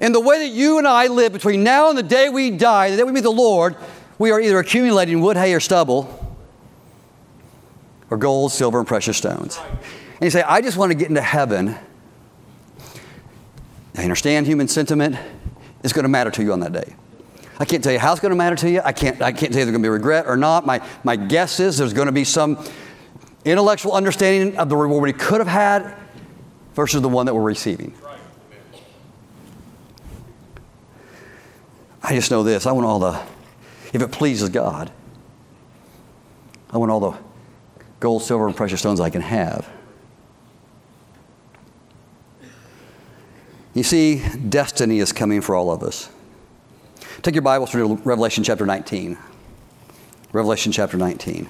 [0.01, 2.91] And the way that you and I live between now and the day we die,
[2.91, 3.75] the day we meet the Lord,
[4.19, 6.28] we are either accumulating wood, hay, or stubble,
[8.11, 9.59] or gold, silver, and precious stones.
[9.59, 11.77] And you say, I just want to get into heaven
[13.99, 15.17] I understand human sentiment.
[15.83, 16.95] It's going to matter to you on that day.
[17.59, 18.81] I can't tell you how it's going to matter to you.
[18.85, 20.65] I can't, I can't tell you there's going to be regret or not.
[20.65, 22.65] My, my guess is there's going to be some
[23.45, 25.97] intellectual understanding of the reward we could have had
[26.75, 27.93] versus the one that we're receiving.
[32.01, 32.67] I just know this.
[32.67, 33.21] I want all the,
[33.93, 34.93] if it pleases God,
[36.71, 37.19] I want all the
[38.01, 39.69] gold, silver, and precious stones I can have.
[43.75, 46.11] You see, destiny is coming for all of us.
[47.23, 49.19] Take your Bibles to Revelation chapter 19.
[50.33, 51.49] Revelation chapter 19.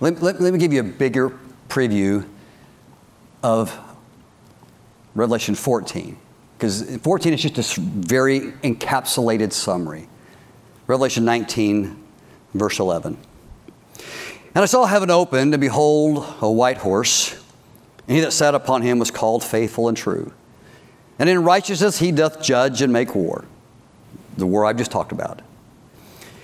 [0.00, 2.28] Let, let, let me give you a bigger preview
[3.42, 3.78] of
[5.14, 6.16] Revelation 14,
[6.62, 10.06] because 14 is just a very encapsulated summary.
[10.86, 12.00] Revelation 19,
[12.54, 13.18] verse 11.
[14.54, 17.32] And I saw heaven opened, and behold, a white horse,
[18.06, 20.32] and he that sat upon him was called faithful and true.
[21.18, 23.44] And in righteousness he doth judge and make war,
[24.36, 25.42] the war I've just talked about.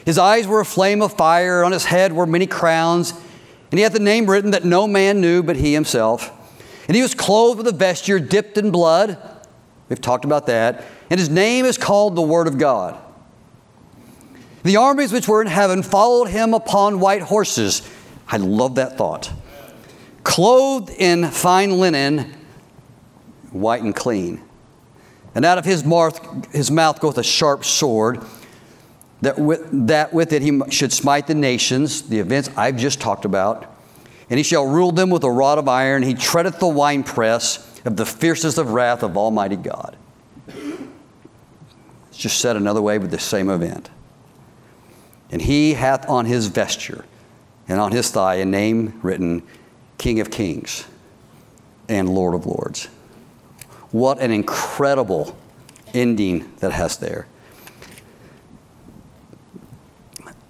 [0.05, 3.13] His eyes were a flame of fire, on his head were many crowns
[3.71, 6.33] and he had the name written that no man knew but he himself.
[6.89, 9.19] And he was clothed with a vesture dipped in blood.
[9.89, 10.85] We've talked about that.
[11.11, 13.01] And his name is called the Word of God.
[14.63, 17.89] The armies which were in heaven followed him upon white horses.
[18.27, 19.33] I love that thought.
[20.25, 22.35] Clothed in fine linen,
[23.51, 24.43] white and clean.
[25.35, 28.21] And out of his mouth, his mouth goeth a sharp sword
[29.23, 33.25] that with, that with it he should smite the nations, the events I've just talked
[33.25, 33.75] about,
[34.31, 36.03] and he shall rule them with a rod of iron.
[36.03, 39.97] He treadeth the winepress of the fiercest of wrath of Almighty God.
[40.47, 43.91] It's just said another way with the same event.
[45.31, 47.05] And he hath on his vesture
[47.69, 49.43] and on his thigh a name written
[49.99, 50.87] King of Kings
[51.89, 52.87] and Lord of Lords.
[53.91, 55.37] What an incredible
[55.95, 57.27] ending that has there.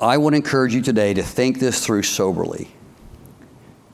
[0.01, 2.70] I would encourage you today to think this through soberly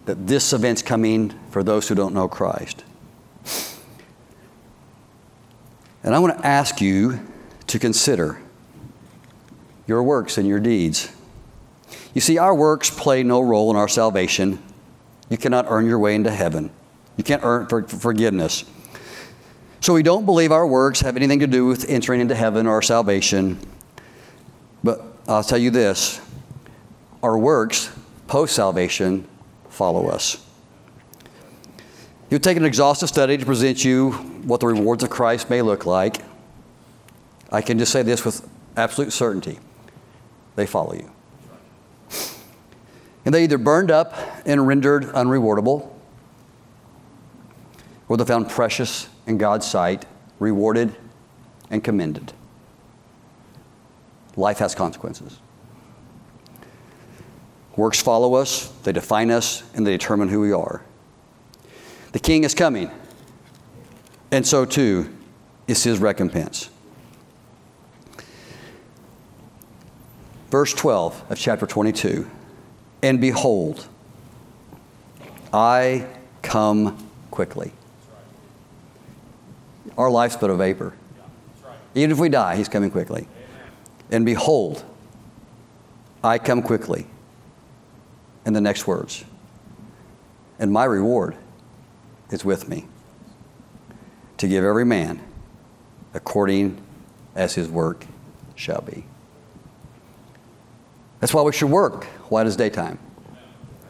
[0.04, 2.84] that this event's coming for those who don't know Christ.
[6.02, 7.20] And I want to ask you
[7.66, 8.40] to consider
[9.86, 11.10] your works and your deeds.
[12.12, 14.62] You see, our works play no role in our salvation.
[15.30, 16.70] You cannot earn your way into heaven,
[17.16, 18.64] you can't earn for forgiveness.
[19.80, 22.80] So we don't believe our works have anything to do with entering into heaven or
[22.80, 23.58] salvation.
[24.82, 26.20] But I'll tell you this
[27.22, 27.90] our works
[28.26, 29.26] post salvation
[29.68, 30.43] follow us.
[32.34, 35.86] You take an exhaustive study to present you what the rewards of Christ may look
[35.86, 36.16] like.
[37.52, 38.44] I can just say this with
[38.76, 39.60] absolute certainty
[40.56, 41.12] they follow you.
[43.24, 45.88] And they either burned up and rendered unrewardable,
[48.08, 50.04] or they're found precious in God's sight,
[50.40, 50.92] rewarded
[51.70, 52.32] and commended.
[54.34, 55.38] Life has consequences.
[57.76, 60.82] Works follow us, they define us, and they determine who we are.
[62.14, 62.92] The king is coming,
[64.30, 65.12] and so too
[65.66, 66.70] is his recompense.
[70.48, 72.30] Verse 12 of chapter 22
[73.02, 73.88] And behold,
[75.52, 76.06] I
[76.40, 77.72] come quickly.
[79.98, 80.94] Our life's but a vapor.
[81.96, 83.26] Even if we die, he's coming quickly.
[84.12, 84.84] And behold,
[86.22, 87.08] I come quickly.
[88.46, 89.24] And the next words,
[90.60, 91.36] and my reward
[92.34, 92.86] is with me
[94.36, 95.20] to give every man
[96.12, 96.80] according
[97.34, 98.04] as his work
[98.54, 99.04] shall be.
[101.20, 102.98] That's why we should work while it is daytime,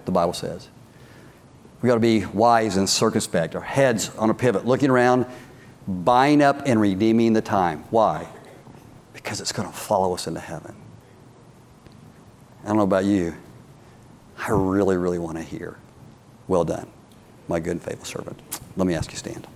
[0.04, 0.68] the Bible says.
[1.82, 5.26] We got to be wise and circumspect, our heads on a pivot, looking around,
[5.88, 7.84] buying up and redeeming the time.
[7.90, 8.28] Why?
[9.24, 10.76] because it's going to follow us into heaven.
[12.62, 13.34] I don't know about you.
[14.36, 15.78] I really, really want to hear,
[16.46, 16.90] well done,
[17.48, 18.40] my good and faithful servant.
[18.76, 19.46] Let me ask you stand.